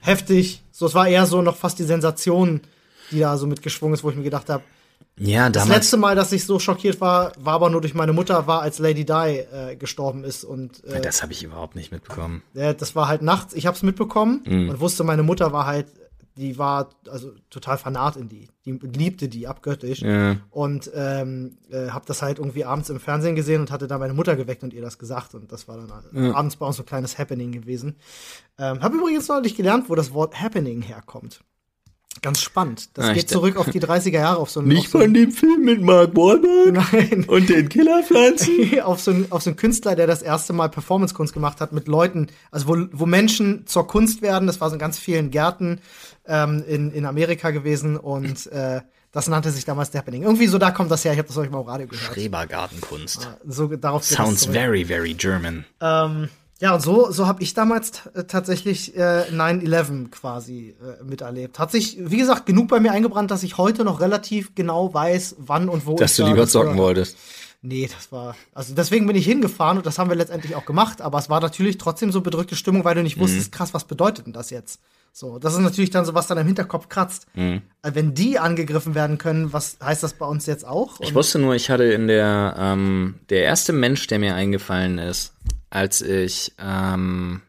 [0.01, 0.62] heftig.
[0.73, 2.61] So, es war eher so noch fast die Sensation,
[3.11, 4.62] die da so mitgeschwungen ist, wo ich mir gedacht habe,
[5.19, 5.79] Ja, das damals.
[5.79, 8.79] letzte Mal, dass ich so schockiert war, war aber nur durch meine Mutter, war als
[8.79, 12.43] Lady Di äh, gestorben ist und äh, Das habe ich überhaupt nicht mitbekommen.
[12.55, 14.69] ja, das war halt nachts, ich hab's mitbekommen Mhm.
[14.71, 15.87] und wusste, meine Mutter war halt,
[16.37, 18.49] die war also total fanat in die.
[18.67, 20.03] Die liebte die abgöttisch.
[20.03, 20.37] Ja.
[20.51, 24.12] Und ähm, äh, hab das halt irgendwie abends im Fernsehen gesehen und hatte da meine
[24.12, 25.35] Mutter geweckt und ihr das gesagt.
[25.35, 27.97] Und das war dann abends bei uns so ein kleines Happening gewesen.
[28.59, 31.41] Ähm, hab übrigens neulich gelernt, wo das Wort Happening herkommt.
[32.23, 32.89] Ganz spannend.
[32.95, 35.12] Das Ah, ich geht zurück auf die 30er Jahre auf so einen, Nicht so von
[35.12, 37.25] dem Film mit Mark Wahlberg Nein.
[37.29, 38.81] und den Killerpflanzen.
[38.85, 41.89] auf so, einen, auf so einen Künstler, der das erste Mal Performance-Kunst gemacht hat mit
[41.89, 44.47] Leuten, also wo, wo Menschen zur Kunst werden.
[44.47, 45.81] Das war so in ganz vielen Gärten
[46.27, 48.81] ähm, in, in Amerika gewesen und äh,
[49.12, 50.23] das nannte sich damals The Happening.
[50.25, 51.12] Irgendwie so da kommt das her.
[51.12, 52.12] Ich habe das euch mal im Radio gehört.
[52.12, 53.29] Schrebergartenkunst.
[53.47, 55.64] So darauf Sounds very, very German.
[55.81, 56.29] Ähm,
[56.61, 61.59] ja, und so, so habe ich damals äh, tatsächlich äh, 9-11 quasi äh, miterlebt.
[61.59, 65.37] Hat sich, wie gesagt, genug bei mir eingebrannt, dass ich heute noch relativ genau weiß,
[65.39, 67.17] wann und wo Dass ich du lieber zocken gehört wolltest.
[67.63, 68.37] Nee, das war.
[68.55, 71.41] Also deswegen bin ich hingefahren und das haben wir letztendlich auch gemacht, aber es war
[71.41, 74.81] natürlich trotzdem so bedrückte Stimmung, weil du nicht wusstest, krass, was bedeutet denn das jetzt?
[75.13, 77.27] So, das ist natürlich dann so, was dann im Hinterkopf kratzt.
[77.35, 81.01] Äh, Wenn die angegriffen werden können, was heißt das bei uns jetzt auch?
[81.01, 84.99] Ich Und- wusste nur, ich hatte in der, ähm, der erste Mensch, der mir eingefallen
[84.99, 85.33] ist,
[85.77, 87.43] als ich ähm,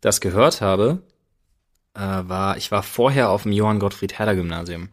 [0.00, 1.02] das gehört habe,
[1.92, 4.88] äh, war, ich war vorher auf dem Johann Gottfried Herder Gymnasium.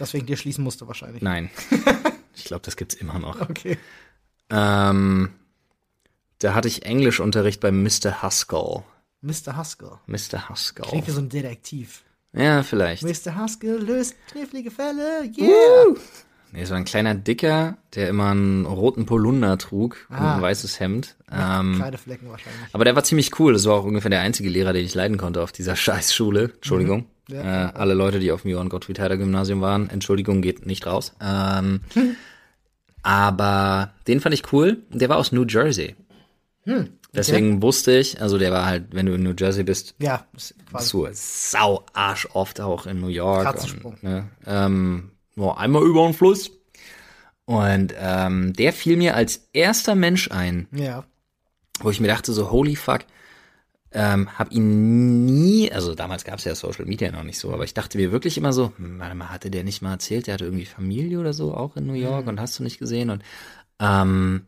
[0.00, 1.22] deswegen dir schließen musste wahrscheinlich.
[1.22, 1.50] Nein.
[2.34, 3.38] ich glaube, das gibt's immer noch.
[3.42, 3.76] Okay.
[4.48, 5.34] Ähm,
[6.38, 8.22] da hatte ich Englischunterricht bei Mr.
[8.22, 8.84] Haskell.
[9.20, 9.56] Mr.
[9.56, 9.98] Haskell.
[10.06, 10.48] Mr.
[10.48, 10.86] Haskell.
[10.86, 12.02] Klingt wie so ein Detektiv.
[12.32, 13.02] Ja, vielleicht.
[13.02, 13.34] Mr.
[13.34, 15.30] Haskell löst knifflige Fälle.
[15.36, 15.96] Yeah.
[16.52, 20.36] Nee, es war ein kleiner Dicker, der immer einen roten Polunder trug und Ah.
[20.36, 21.16] ein weißes Hemd.
[21.30, 22.60] Ähm, Kreideflecken wahrscheinlich.
[22.72, 23.52] aber der war ziemlich cool.
[23.52, 26.52] Das war auch ungefähr der einzige Lehrer, den ich leiden konnte auf dieser Scheißschule.
[26.54, 27.06] Entschuldigung.
[27.28, 27.34] Mhm.
[27.34, 27.68] Ja.
[27.68, 29.90] äh, alle Leute, die auf dem Johann Gottfried Herder Gymnasium waren.
[29.90, 31.14] Entschuldigung, geht nicht raus.
[31.20, 31.80] Ähm,
[33.02, 34.78] aber den fand ich cool.
[34.90, 35.96] Der war aus New Jersey.
[36.64, 40.26] Hm, Deswegen wusste ich, also der war halt, wenn du in New Jersey bist, Ja,
[40.34, 40.54] quasi.
[40.72, 43.56] bist du sau arsch oft auch in New York.
[43.84, 46.50] Und, ne, ähm, nur einmal über den Fluss.
[47.44, 51.04] Und ähm, der fiel mir als erster Mensch ein, Ja.
[51.78, 53.02] wo ich mir dachte so, holy fuck,
[53.92, 57.62] ähm, habe ihn nie, also damals gab es ja Social Media noch nicht so, aber
[57.62, 60.34] ich dachte mir wirklich immer so, hm, warte mal, hatte der nicht mal erzählt, der
[60.34, 62.30] hatte irgendwie Familie oder so auch in New York Mhm.
[62.30, 63.22] und hast du nicht gesehen und
[63.78, 64.46] ähm,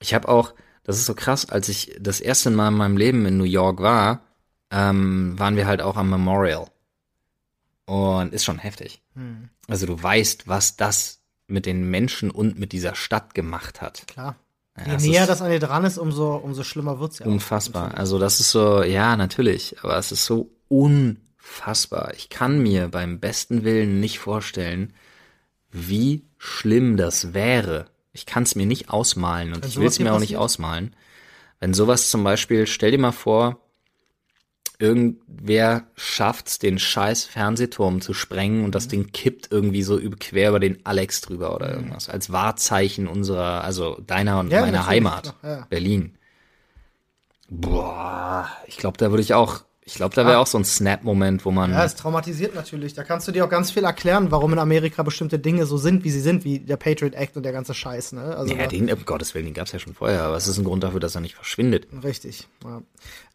[0.00, 3.24] ich habe auch, das ist so krass, als ich das erste Mal in meinem Leben
[3.24, 4.22] in New York war,
[4.70, 6.66] ähm, waren wir halt auch am Memorial
[7.86, 9.00] und ist schon heftig.
[9.14, 14.06] Hm, Also du weißt, was das mit den Menschen und mit dieser Stadt gemacht hat.
[14.06, 14.36] klar.
[14.86, 17.26] Ja, Je näher das an dir dran ist, umso, umso schlimmer wird's ja.
[17.26, 17.30] auch.
[17.30, 17.96] Unfassbar.
[17.96, 22.12] Also das ist so, ja, natürlich, aber es ist so unfassbar.
[22.14, 24.92] Ich kann mir beim besten Willen nicht vorstellen,
[25.70, 27.86] wie schlimm das wäre.
[28.12, 30.94] Ich kann es mir nicht ausmalen und Wenn ich will es mir auch nicht ausmalen.
[31.60, 33.60] Wenn sowas zum Beispiel, stell dir mal vor,
[34.80, 38.90] irgendwer schafft's, den scheiß Fernsehturm zu sprengen und das Mhm.
[38.90, 42.08] Ding kippt irgendwie so quer über den Alex drüber oder irgendwas.
[42.08, 45.66] Als Wahrzeichen unserer, also deiner und Ja, meiner Heimat, ja, ja.
[45.68, 46.14] Berlin.
[47.50, 50.40] Boah, ich glaube, da würde ich auch, ich glaube, da wäre Ah.
[50.40, 52.92] auch so ein Snap-Moment, wo man, Ja, es traumatisiert natürlich.
[52.92, 56.04] Da kannst du dir auch ganz viel erklären, warum in Amerika bestimmte Dinge so sind,
[56.04, 58.36] wie sie sind, wie der Patriot Act und der ganze Scheiß, ne?
[58.36, 60.64] Also ja, den, um Gottes Willen, den gab's ja schon vorher, aber es ist ein
[60.64, 61.86] Grund dafür, dass er nicht verschwindet.
[62.04, 62.46] Richtig.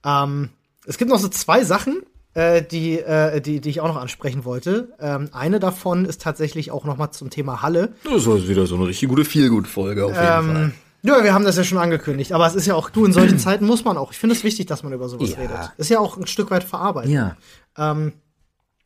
[0.04, 0.24] Ja.
[0.24, 0.50] Ähm,
[0.86, 2.02] es gibt noch so zwei Sachen,
[2.34, 4.94] äh, die, äh, die, die ich auch noch ansprechen wollte.
[5.00, 7.94] Ähm, eine davon ist tatsächlich auch noch mal zum Thema Halle.
[8.04, 10.74] Das ist wieder so eine richtig gute Feelgood-Folge auf Ähm,
[11.04, 13.38] ja, wir haben das ja schon angekündigt, aber es ist ja auch, du, in solchen
[13.38, 14.12] Zeiten muss man auch.
[14.14, 15.38] Ich finde es wichtig, dass man über sowas Ja.
[15.38, 15.72] redet.
[15.78, 17.12] Ist ja auch ein Stück weit verarbeitet.
[17.12, 17.36] Ja.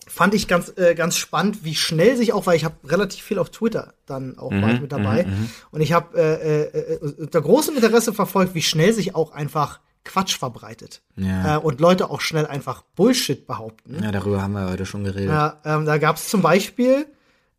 [0.10, 3.40] fand ich ganz äh, ganz spannend, wie schnell sich auch, weil ich habe relativ viel
[3.40, 5.28] auf Twitter dann auch Mhm, mit dabei
[5.72, 9.80] und ich habe äh, äh, äh, unter großem Interesse verfolgt, wie schnell sich auch einfach
[10.08, 11.58] Quatsch verbreitet Ja.
[11.58, 14.02] äh, und Leute auch schnell einfach Bullshit behaupten.
[14.04, 15.30] Ja, darüber haben wir heute schon geredet.
[15.30, 17.06] Ja, ähm, da gab es zum Beispiel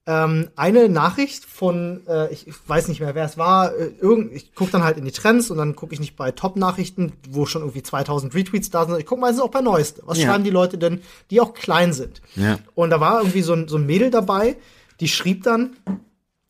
[0.07, 4.55] ähm, eine Nachricht von, äh, ich, weiß nicht mehr, wer es war, äh, irgend, ich
[4.55, 7.61] gucke dann halt in die Trends und dann gucke ich nicht bei Top-Nachrichten, wo schon
[7.61, 10.03] irgendwie 2000 Retweets da sind, ich gucke meistens auch bei Neueste.
[10.07, 10.29] Was Ja.
[10.29, 12.23] schreiben die Leute denn, die auch klein sind?
[12.37, 12.59] Ja.
[12.75, 14.57] Und da war irgendwie so ein, so ein Mädel dabei,
[15.01, 15.77] die schrieb dann,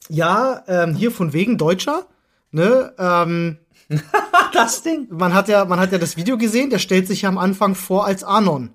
[0.09, 2.07] ja, ähm, hier von wegen Deutscher,
[2.53, 3.59] ne, ähm,
[4.53, 5.07] Das Ding.
[5.11, 7.75] man hat ja, man hat ja das Video gesehen, der stellt sich ja am Anfang
[7.75, 8.71] vor als Anon.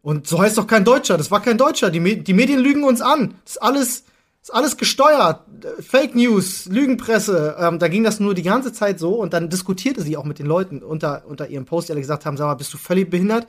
[0.00, 1.90] Und so heißt doch kein Deutscher, das war kein Deutscher.
[1.90, 3.34] Die, Me die Medien lügen uns an.
[3.44, 4.04] Das ist alles,
[4.40, 5.40] das ist alles gesteuert.
[5.80, 7.56] Fake News, Lügenpresse.
[7.58, 10.38] Ähm, da ging das nur die ganze Zeit so und dann diskutierte sie auch mit
[10.38, 13.10] den Leuten unter, unter ihrem Post, die alle gesagt haben, sag mal, bist du völlig
[13.10, 13.46] behindert?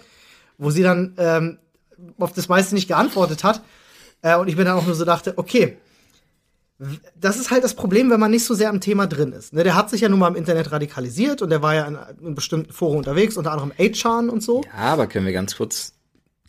[0.58, 1.58] Wo sie dann ähm,
[2.20, 3.62] auf das meiste nicht geantwortet hat.
[4.22, 5.78] Äh, und ich mir dann auch nur so dachte, okay,
[7.20, 9.54] das ist halt das Problem, wenn man nicht so sehr am Thema drin ist.
[9.54, 11.98] Ne, der hat sich ja nun mal im Internet radikalisiert und der war ja in,
[12.28, 14.64] in bestimmten Foren unterwegs, unter anderem 8chan und so.
[14.66, 15.94] Ja, aber können wir ganz kurz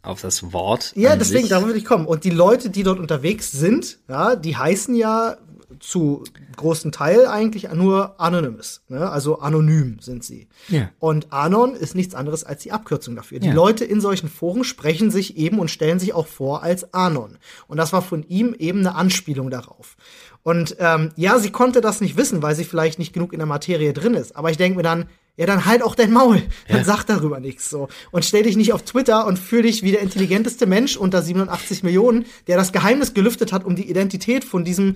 [0.03, 0.93] auf das Wort.
[0.97, 2.07] Ja, deswegen, sich- darauf will ich kommen.
[2.07, 5.37] Und die Leute, die dort unterwegs sind, ja, die heißen ja
[5.81, 6.25] zu
[6.57, 8.83] großen Teil eigentlich nur Anonymous.
[8.89, 9.09] Ne?
[9.11, 10.49] Also anonym sind sie.
[10.69, 10.91] Ja.
[10.99, 13.41] Und Anon ist nichts anderes als die Abkürzung dafür.
[13.41, 13.55] Die Ja.
[13.55, 17.39] Leute in solchen Foren sprechen sich eben und stellen sich auch vor als Anon.
[17.67, 19.97] Und das war von ihm eben eine Anspielung darauf.
[20.43, 23.47] Und ähm, ja, sie konnte das nicht wissen, weil sie vielleicht nicht genug in der
[23.47, 24.37] Materie drin ist.
[24.37, 25.07] Aber ich denke mir dann,
[25.37, 26.43] ja, dann halt auch dein Maul.
[26.69, 27.89] Dann sag darüber nichts so.
[28.13, 31.83] Und stell dich nicht auf Twitter und fühl dich wie der intelligenteste Mensch unter 87
[31.83, 34.95] Millionen, der das Geheimnis gelüftet hat um die Identität von diesem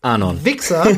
[0.00, 0.44] Anon.
[0.44, 0.86] Wichser,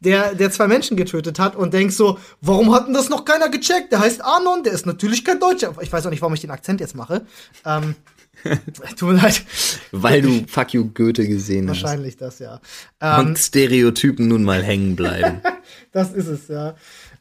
[0.00, 3.48] der, der zwei Menschen getötet hat und denkst so, warum hat denn das noch keiner
[3.48, 3.92] gecheckt?
[3.92, 5.74] Der heißt Anon, der ist natürlich kein Deutscher.
[5.80, 7.26] Ich weiß auch nicht, warum ich den Akzent jetzt mache.
[7.64, 7.96] Ähm,
[8.96, 9.44] tut mir leid.
[9.92, 11.82] Weil du Fuck You Goethe gesehen hast.
[11.82, 12.60] Wahrscheinlich das, ja.
[13.00, 15.40] Ähm, Und Stereotypen nun mal hängen bleiben.
[15.92, 16.74] das ist es, ja.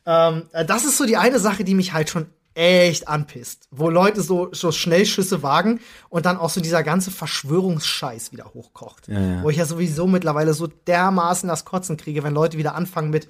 [0.05, 3.67] Ähm, äh, das ist so die eine Sache, die mich halt schon echt anpisst.
[3.69, 9.07] Wo Leute so, so Schnellschüsse wagen und dann auch so dieser ganze Verschwörungsscheiß wieder hochkocht.
[9.09, 9.43] ja.
[9.43, 13.27] Wo ich ja sowieso mittlerweile so dermaßen das Kotzen kriege, wenn Leute wieder anfangen mit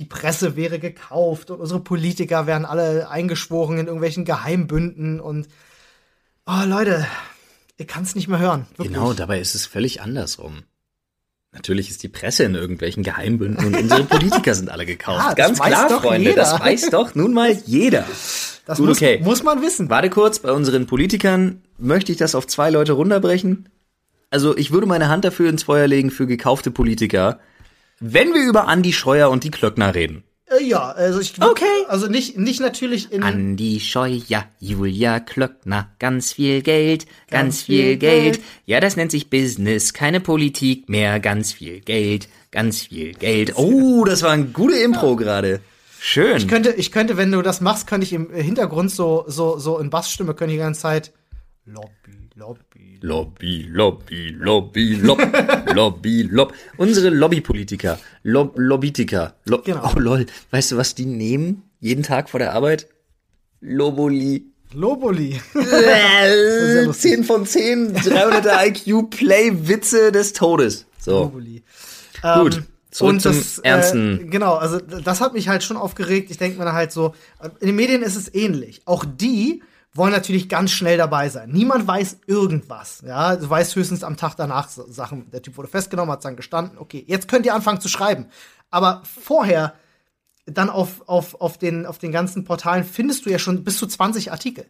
[0.00, 5.46] die Presse wäre gekauft und unsere Politiker wären alle eingeschworen in irgendwelchen Geheimbünden und
[6.46, 7.06] oh Leute,
[7.76, 8.66] ich kann es nicht mehr hören.
[8.70, 8.88] Wirklich.
[8.88, 10.64] Genau, dabei ist es völlig andersrum.
[11.54, 15.20] Natürlich ist die Presse in irgendwelchen Geheimbünden und unsere Politiker sind alle gekauft.
[15.22, 16.42] Ah, das Ganz klar, Freunde, jeder.
[16.42, 18.04] das weiß doch nun mal jeder.
[18.66, 19.20] Das Gut, muss, okay.
[19.22, 19.88] muss man wissen.
[19.88, 23.68] Warte kurz, bei unseren Politikern möchte ich das auf zwei Leute runterbrechen.
[24.30, 27.38] Also ich würde meine Hand dafür ins Feuer legen für gekaufte Politiker,
[28.00, 30.24] wenn wir über Andi Scheuer und die Klöckner reden.
[30.50, 31.64] Äh, ja, also ich Okay.
[31.88, 37.96] also nicht nicht natürlich in Andi Scheuer, Julia Klöckner, ganz viel Geld, ganz, viel viel
[37.96, 38.34] Geld.
[38.34, 38.40] Geld.
[38.66, 43.56] Ja, das nennt sich Business, keine Politik mehr, ganz viel Geld, ganz viel Geld.
[43.56, 45.60] Oh, das war ein gute Impro gerade.
[45.98, 46.36] Schön.
[46.36, 49.78] Ich könnte, ich könnte, wenn du das machst, könnte ich im Hintergrund so, so, so
[49.78, 51.12] in Bassstimme, könnte ich die ganze Zeit
[51.64, 52.73] Lobby, Lobby.
[53.00, 55.20] Lobby, Lobby, Lobby, Lob,
[55.74, 56.52] Lobby, Lob.
[56.76, 59.34] Unsere Lobbypolitiker, Lob, Lobbytiker.
[59.44, 59.92] Lo Genau.
[59.94, 62.88] Oh lol, weißt du, was die nehmen jeden Tag vor der Arbeit?
[63.60, 64.46] Loboli.
[64.72, 65.40] Loboli.
[65.54, 70.86] Äh, 10 von 10, 300er IQ, Play-Witze des Todes.
[70.98, 71.62] So, Loboli.
[72.22, 72.56] gut.
[72.56, 74.20] Ähm, Zurück und zum das, Ernsten.
[74.20, 76.30] Äh, genau, also das hat mich halt schon aufgeregt.
[76.30, 77.12] Ich denke mir halt so,
[77.60, 78.82] in den Medien ist es ähnlich.
[78.84, 79.62] Auch die
[79.94, 81.50] wollen natürlich ganz schnell dabei sein.
[81.50, 83.02] Niemand weiß irgendwas.
[83.06, 85.30] Ja, du weißt höchstens am Tag danach Sachen.
[85.30, 86.78] Der Typ wurde festgenommen, hat dann gestanden.
[86.78, 88.26] Okay, jetzt könnt ihr anfangen zu schreiben.
[88.70, 89.74] Aber vorher
[90.46, 93.86] dann auf, auf, auf, den, auf den ganzen Portalen findest du ja schon bis zu
[93.86, 94.66] 20 Artikel.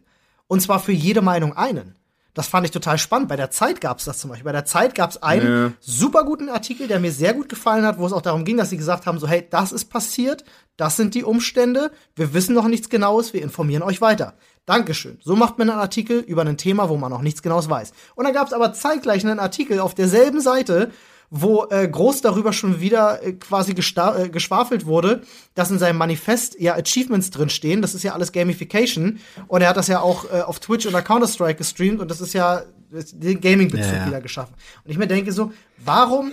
[0.47, 1.95] Und zwar für jede Meinung einen.
[2.35, 3.29] Das fand ich total spannend.
[3.29, 4.43] Bei der Zeit gab es das zum Beispiel.
[4.43, 5.71] Bei der Zeit gab es einen Ja.
[5.79, 8.69] super guten Artikel, der mir sehr gut gefallen hat, wo es auch darum ging, dass
[8.69, 10.43] sie gesagt haben, so hey, das ist passiert,
[10.75, 14.33] das sind die Umstände, wir wissen noch nichts Genaues, wir informieren euch weiter.
[14.65, 15.19] Dankeschön.
[15.23, 17.91] So macht man einen Artikel über ein Thema, wo man noch nichts Genaues weiß.
[18.15, 20.91] Und dann gab es aber zeitgleich einen Artikel auf derselben Seite,
[21.29, 25.21] wo äh, groß darüber schon wieder äh, quasi äh, geschwafelt wurde,
[25.53, 27.81] dass in seinem Manifest ja Achievements drin stehen.
[27.81, 29.19] Das ist ja alles Gamification.
[29.47, 32.33] Und er hat das ja auch äh, auf Twitch oder Counter-Strike gestreamt und das ist
[32.33, 34.07] ja den Gaming-Bezug Ja, ja.
[34.07, 34.53] wieder geschaffen.
[34.83, 35.51] Und ich mir denke so,
[35.83, 36.31] warum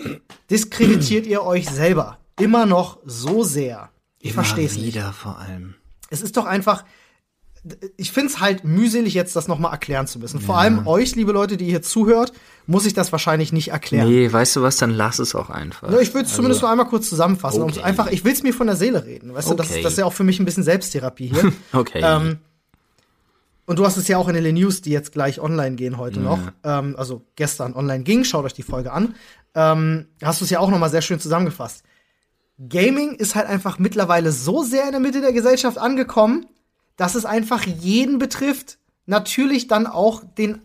[0.51, 3.91] diskreditiert ihr euch selber immer noch so sehr?
[4.21, 4.87] Ich verstehe es nicht.
[4.87, 5.75] wieder vor allem.
[6.11, 6.85] Es ist doch einfach,
[7.97, 10.41] ich finde es halt mühselig, jetzt das nochmal erklären zu müssen.
[10.41, 12.33] Vor allem euch, liebe Leute, die hier zuhört,
[12.67, 14.09] muss ich das wahrscheinlich nicht erklären.
[14.09, 15.91] Nee, weißt du was, dann lass es auch einfach.
[15.93, 17.63] Ja, ich will es zumindest nur einmal kurz zusammenfassen.
[17.63, 17.81] Okay.
[17.83, 19.33] Einfach, ich will es mir von der Seele reden.
[19.33, 19.79] Weißt du, das, Okay.
[19.79, 21.53] ist- das ist ja auch für mich ein bisschen Selbsttherapie hier.
[21.73, 22.01] Okay.
[22.05, 22.39] Ähm,
[23.67, 26.19] und du hast es ja auch in den News, die jetzt gleich online gehen heute
[26.19, 26.41] noch.
[26.65, 28.25] Ähm, also gestern online ging.
[28.25, 29.15] Schaut euch die Folge an.
[29.55, 31.85] Ähm, hast du es ja auch noch mal sehr schön zusammengefasst.
[32.69, 36.47] Gaming ist halt einfach mittlerweile so sehr in der Mitte der Gesellschaft angekommen,
[37.03, 38.79] dass es einfach jeden betrifft.
[39.07, 40.63] Natürlich dann auch den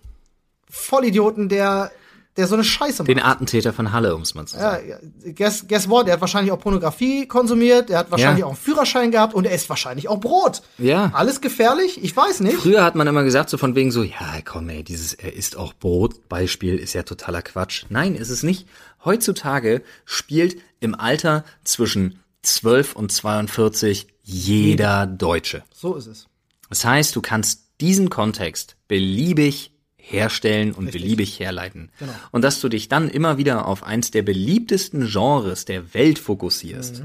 [0.69, 1.91] Vollidioten, der,
[2.35, 3.07] der so eine Scheiße macht.
[3.07, 4.87] Den Attentäter von Halle, um es mal zu sagen.
[4.87, 4.97] ja,
[5.33, 6.05] guess, guess what?
[6.07, 8.45] Er hat wahrscheinlich auch Pornografie konsumiert, er hat wahrscheinlich Ja.
[8.45, 10.61] auch einen Führerschein gehabt und er isst wahrscheinlich auch Brot.
[10.77, 11.09] Ja.
[11.13, 12.03] Alles gefährlich?
[12.03, 12.57] Ich weiß nicht.
[12.57, 15.57] Früher hat man immer gesagt, so von wegen so, ja, komm ey, dieses er isst
[15.57, 17.85] auch Brot Beispiel ist ja totaler Quatsch.
[17.89, 18.67] Nein, ist es nicht.
[19.03, 25.63] Heutzutage spielt im Alter zwischen 12 und 42 jeder Deutsche.
[25.73, 26.27] So ist es.
[26.69, 31.91] Das heißt, du kannst diesen Kontext beliebig herstellen und beliebig herleiten.
[31.97, 32.11] Genau.
[32.31, 37.03] Und dass du dich dann immer wieder auf eins der beliebtesten Genres der Welt fokussierst.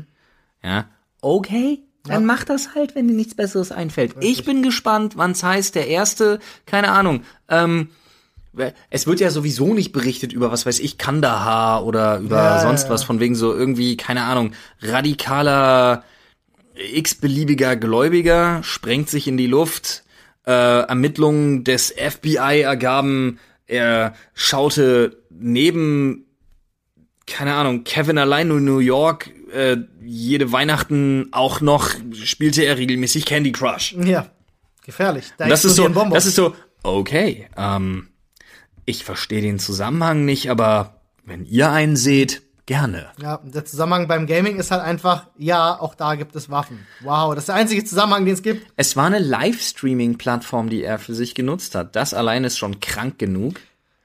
[0.65, 0.89] Ja,
[1.21, 4.17] okay, dann mach das halt, wenn dir nichts Besseres einfällt.
[4.21, 7.89] Ich bin gespannt, wann's heißt, der erste, keine Ahnung, ähm,
[8.91, 12.61] es wird ja sowieso nicht berichtet über, was weiß ich, Kandahar oder über Ja, ja,
[12.63, 12.91] sonst ja.
[12.91, 16.05] was von wegen so irgendwie, keine Ahnung, radikaler
[16.75, 20.05] x-beliebiger Gläubiger sprengt sich in die Luft.
[20.47, 26.27] Äh, Ermittlungen des FBI ergaben, er schaute neben,
[27.27, 33.25] keine Ahnung, Kevin allein in New York, äh, jede Weihnachten auch noch spielte er regelmäßig
[33.25, 33.95] Candy Crush.
[34.03, 34.27] Ja.
[34.85, 35.27] Gefährlich.
[35.39, 38.09] Da das ist so, das ist so, okay, ähm,
[38.85, 43.09] ich verstehe den Zusammenhang nicht, aber wenn ihr einen seht, gerne.
[43.21, 46.87] ja, der Zusammenhang beim Gaming ist halt einfach, ja, auch da gibt es Waffen.
[47.01, 48.67] Wow, das ist der einzige Zusammenhang, den es gibt.
[48.77, 51.97] Es war eine Livestreaming-Plattform, die er für sich genutzt hat.
[51.97, 53.57] Das allein ist schon krank genug.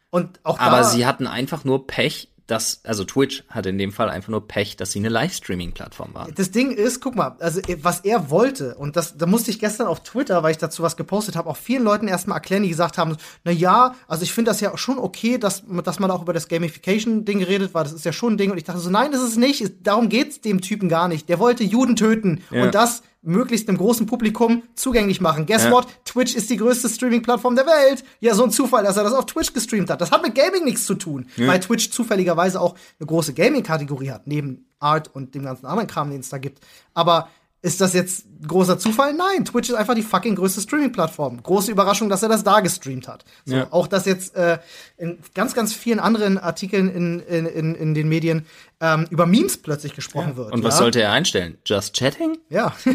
[0.10, 3.92] Und auch Aber da, sie hatten einfach nur Pech, dass, also Twitch hatte in dem
[3.92, 6.34] Fall einfach nur Pech, dass sie eine Livestreaming-Plattform waren.
[6.36, 9.60] das Ding ist, guck mal, also äh, was er wollte, und das, da musste ich
[9.60, 12.70] gestern auf Twitter, weil ich dazu was gepostet habe, auch vielen Leuten erstmal erklären, die
[12.70, 16.22] gesagt haben, na ja, also ich finde das ja schon okay, dass, dass man auch
[16.22, 18.52] über das Gamification-Ding geredet war, das ist ja schon ein Ding.
[18.52, 21.28] Und ich dachte so, nein, das ist es nicht, darum geht's dem Typen gar nicht.
[21.30, 22.64] Der wollte Juden töten Ja.
[22.64, 25.46] und das möglichst einem großen Publikum zugänglich machen.
[25.46, 25.72] Guess Ja.
[25.72, 25.88] what?
[26.06, 28.04] Twitch ist die größte Streaming-Plattform der Welt.
[28.20, 30.00] Ja, so ein Zufall, dass er das auf Twitch gestreamt hat.
[30.02, 34.28] Das hat mit Gaming nichts zu tun, weil Twitch zufälligerweise auch eine große Gaming-Kategorie hat,
[34.28, 36.60] neben Art und dem ganzen anderen Kram, den es da gibt.
[36.94, 37.30] Aber
[37.62, 39.14] ist das jetzt großer Zufall?
[39.14, 41.42] Nein, Twitch ist einfach die fucking größte Streaming-Plattform.
[41.42, 43.26] Große Überraschung, dass er das da gestreamt hat.
[43.46, 43.68] So, Ja.
[43.72, 44.60] Auch dass jetzt äh,
[44.98, 48.46] in ganz, ganz vielen anderen Artikeln in, in, in, in den Medien
[48.80, 50.54] ähm, über Memes plötzlich gesprochen wird.
[50.54, 50.80] Und was ja?
[50.80, 51.58] sollte er einstellen?
[51.66, 52.38] Just chatting?
[52.50, 52.74] Ja.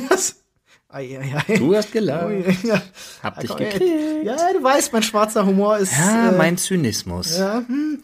[0.94, 1.56] Ei, ei, ei.
[1.56, 2.28] Du hast gelacht.
[2.64, 2.82] ja.
[3.22, 4.24] Hab dich gekriegt.
[4.24, 5.90] Ja, du weißt, mein schwarzer Humor ist.
[5.92, 7.38] Ja, äh, mein Zynismus.
[7.38, 8.02] ja, hm.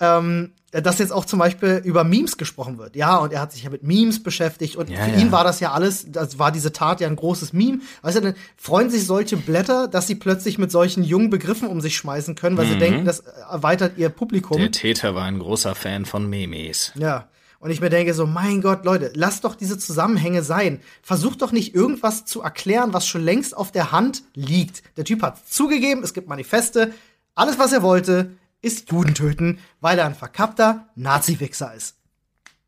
[0.00, 0.52] ähm,
[0.82, 2.96] dass jetzt auch zum Beispiel über Memes gesprochen wird.
[2.96, 5.18] Ja, und er hat sich ja mit Memes beschäftigt und Ja, für ja.
[5.18, 7.80] ihn war das ja alles, das war diese Tat ja ein großes Meme.
[8.02, 11.80] Weißt du, dann freuen sich solche Blätter, dass sie plötzlich mit solchen jungen Begriffen um
[11.80, 14.56] sich schmeißen können, weil sie denken, das erweitert ihr Publikum.
[14.58, 14.62] Mhm.
[14.62, 16.92] Der Täter war ein großer Fan von Memes.
[16.96, 17.28] Ja.
[17.60, 20.80] Und ich mir denke so, mein Gott, Leute, lasst doch diese Zusammenhänge sein.
[21.02, 24.82] Versucht doch nicht irgendwas zu erklären, was schon längst auf der Hand liegt.
[24.98, 26.92] Der Typ hat zugegeben, es gibt Manifeste.
[27.34, 28.32] Alles, was er wollte,
[28.64, 31.96] ist Juden töten, weil er ein verkappter Nazi-Wichser ist.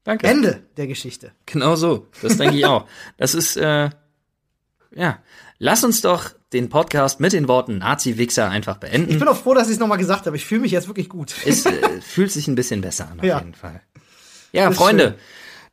[0.05, 0.27] Danke.
[0.27, 1.33] Ende der Geschichte.
[1.47, 2.07] Genau so.
[2.23, 2.87] Das denke ich auch.
[3.17, 3.91] Das ist, äh,
[4.95, 5.19] ja.
[5.59, 9.19] Lass uns doch den Podcast mit den Worten Nazi-Wichser einfach Ich beenden.
[9.19, 10.37] bin auch froh, dass ich es nochmal gesagt habe.
[10.37, 11.35] Ich fühle mich jetzt wirklich gut.
[11.45, 13.39] Es äh, fühlt sich ein bisschen besser an, auf Ja.
[13.39, 13.81] jeden Fall.
[14.53, 15.15] Ja, Freunde, schön.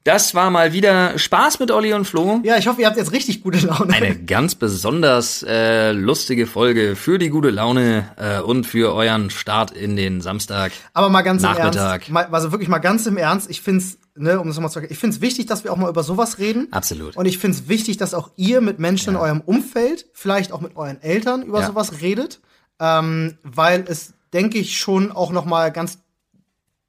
[0.03, 2.41] Das war mal wieder Spaß mit Olli und Flo.
[2.43, 3.93] Ja, ich hoffe, ihr habt jetzt richtig gute Laune.
[3.93, 9.71] Eine ganz besonders äh, lustige Folge für die gute Laune äh, und für euren Start
[9.71, 10.73] in den Samstag.
[10.93, 12.01] Aber mal ganz im Nachmittag.
[12.01, 12.09] Ernst.
[12.09, 13.49] Mal, also wirklich mal ganz im Ernst.
[13.49, 15.89] Ich find's, ne, um das nochmal zu sagen, ich find's wichtig, dass wir auch mal
[15.89, 16.67] über sowas reden.
[16.71, 17.15] Absolut.
[17.15, 20.75] Und ich find's wichtig, dass auch ihr mit Menschen in eurem Umfeld, vielleicht auch mit
[20.75, 21.67] euren Eltern über Ja.
[21.67, 22.41] sowas redet.
[22.81, 25.99] Ähm, weil es, denke ich, schon auch noch mal ganz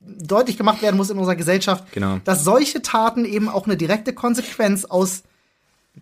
[0.06, 2.18] deutlich gemacht werden muss in unserer Gesellschaft, Genau.
[2.24, 5.22] dass solche Taten eben auch eine direkte Konsequenz aus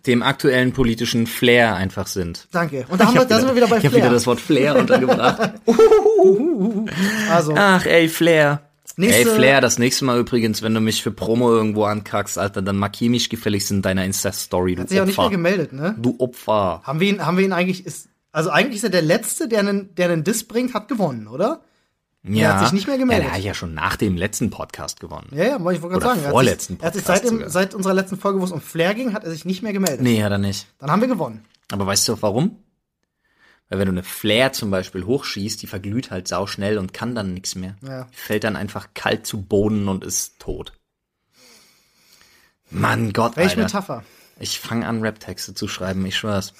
[0.07, 2.47] Dem aktuellen politischen Flair einfach sind.
[2.51, 2.85] Danke.
[2.89, 4.03] Und da, haben wir, da sind wir wieder bei Ich habe Flair.
[4.05, 5.51] wieder das Wort Flair untergebracht.
[7.31, 8.61] also, Ach, ey, Flair.
[8.95, 12.61] Nächste- Ey, Flair, das nächste Mal übrigens, wenn du mich für Promo irgendwo ankackst, Alter,
[12.61, 15.31] dann markier mich gefälligst in deiner Insta-Story, du hat sich auch nicht mehr Opfer.
[15.35, 15.95] gemeldet, ne?
[15.97, 16.81] Du Opfer.
[16.83, 19.59] Haben wir ihn, haben wir ihn eigentlich, ist, also eigentlich ist er der Letzte, der
[19.61, 21.61] einen, der einen Diss bringt, hat gewonnen, oder?
[22.25, 22.53] Ja.
[22.55, 23.25] hat sich nicht mehr gemeldet.
[23.25, 25.27] Ja, der hat ja schon nach dem letzten Podcast gewonnen.
[25.31, 26.19] Ja, ja, wollte ich gerade sagen.
[26.21, 27.49] Er hat vorletzten sich, er hat sich Podcast seit, sogar.
[27.49, 30.01] seit unserer letzten Folge, wo es um Flair ging, hat er sich nicht mehr gemeldet.
[30.01, 30.67] Nee, hat er nicht.
[30.79, 31.43] Dann haben wir gewonnen.
[31.71, 32.63] Aber weißt du auch warum?
[33.67, 37.15] Weil wenn du eine Flair zum Beispiel hochschießt, die verglüht halt sau schnell und kann
[37.15, 37.75] dann nichts mehr.
[37.81, 38.07] Ja.
[38.11, 40.73] Fällt dann einfach kalt zu Boden und ist tot.
[42.69, 43.63] Mann Gott, Welche Alter.
[43.63, 44.03] Metapher.
[44.39, 46.53] Ich fange an, Rap-Texte zu schreiben, ich schwör's.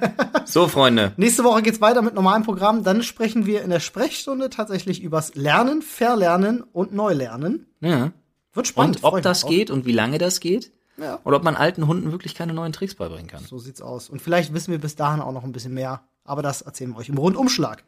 [0.44, 1.12] so, Freunde.
[1.16, 2.82] Nächste Woche geht's weiter mit normalem Programm.
[2.82, 7.66] Dann sprechen wir in der Sprechstunde tatsächlich übers Lernen, Verlernen und Neulernen.
[7.80, 8.12] Ja.
[8.52, 8.96] Wird spannend.
[8.96, 10.72] Und ob das geht und wie lange das geht.
[10.96, 11.20] Ja.
[11.24, 13.44] Oder ob man alten Hunden wirklich keine neuen Tricks beibringen kann.
[13.44, 14.10] So sieht's aus.
[14.10, 16.02] Und vielleicht wissen wir bis dahin auch noch ein bisschen mehr.
[16.24, 17.84] Aber das erzählen wir euch im Rundumschlag.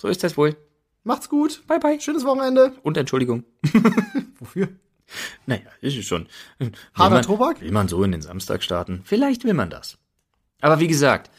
[0.00, 0.56] So ist das wohl.
[1.02, 1.62] Macht's gut.
[1.66, 2.00] Bye, bye.
[2.00, 2.72] Schönes Wochenende.
[2.82, 3.44] Und Entschuldigung.
[4.38, 4.68] Wofür?
[5.46, 6.28] Naja, ist es schon.
[6.94, 7.60] Harter Tobak?
[7.60, 9.02] Will man so in den Samstag starten?
[9.04, 9.98] Vielleicht will man das.
[10.60, 11.30] Aber wie gesagt,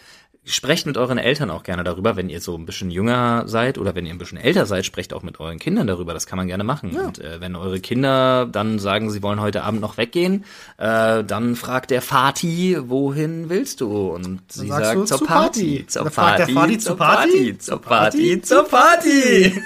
[0.45, 3.95] sprecht mit euren Eltern auch gerne darüber, wenn ihr so ein bisschen jünger seid oder
[3.95, 6.13] wenn ihr ein bisschen älter seid, sprecht auch mit euren Kindern darüber.
[6.13, 6.95] Das kann man gerne machen.
[6.95, 10.45] Und äh, wenn eure Kinder dann sagen, sie wollen heute Abend noch weggehen,
[10.77, 14.07] äh, dann fragt der Vati, wohin willst du?
[14.09, 15.77] Und sie sagt du, zur zur Party.
[15.77, 15.87] Party.
[15.87, 17.31] Zur Dann fragt der Party, Vati, zur zur Party?
[17.31, 19.61] Party, zur Party, zur Party.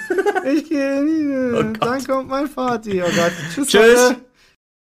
[0.54, 1.20] Ich gehe nie.
[1.52, 1.82] Oh Gott.
[1.82, 3.02] Dann kommt mein Vati.
[3.02, 3.32] Oh Gott.
[3.54, 3.68] Tschüss.
[3.68, 4.14] Tschüss.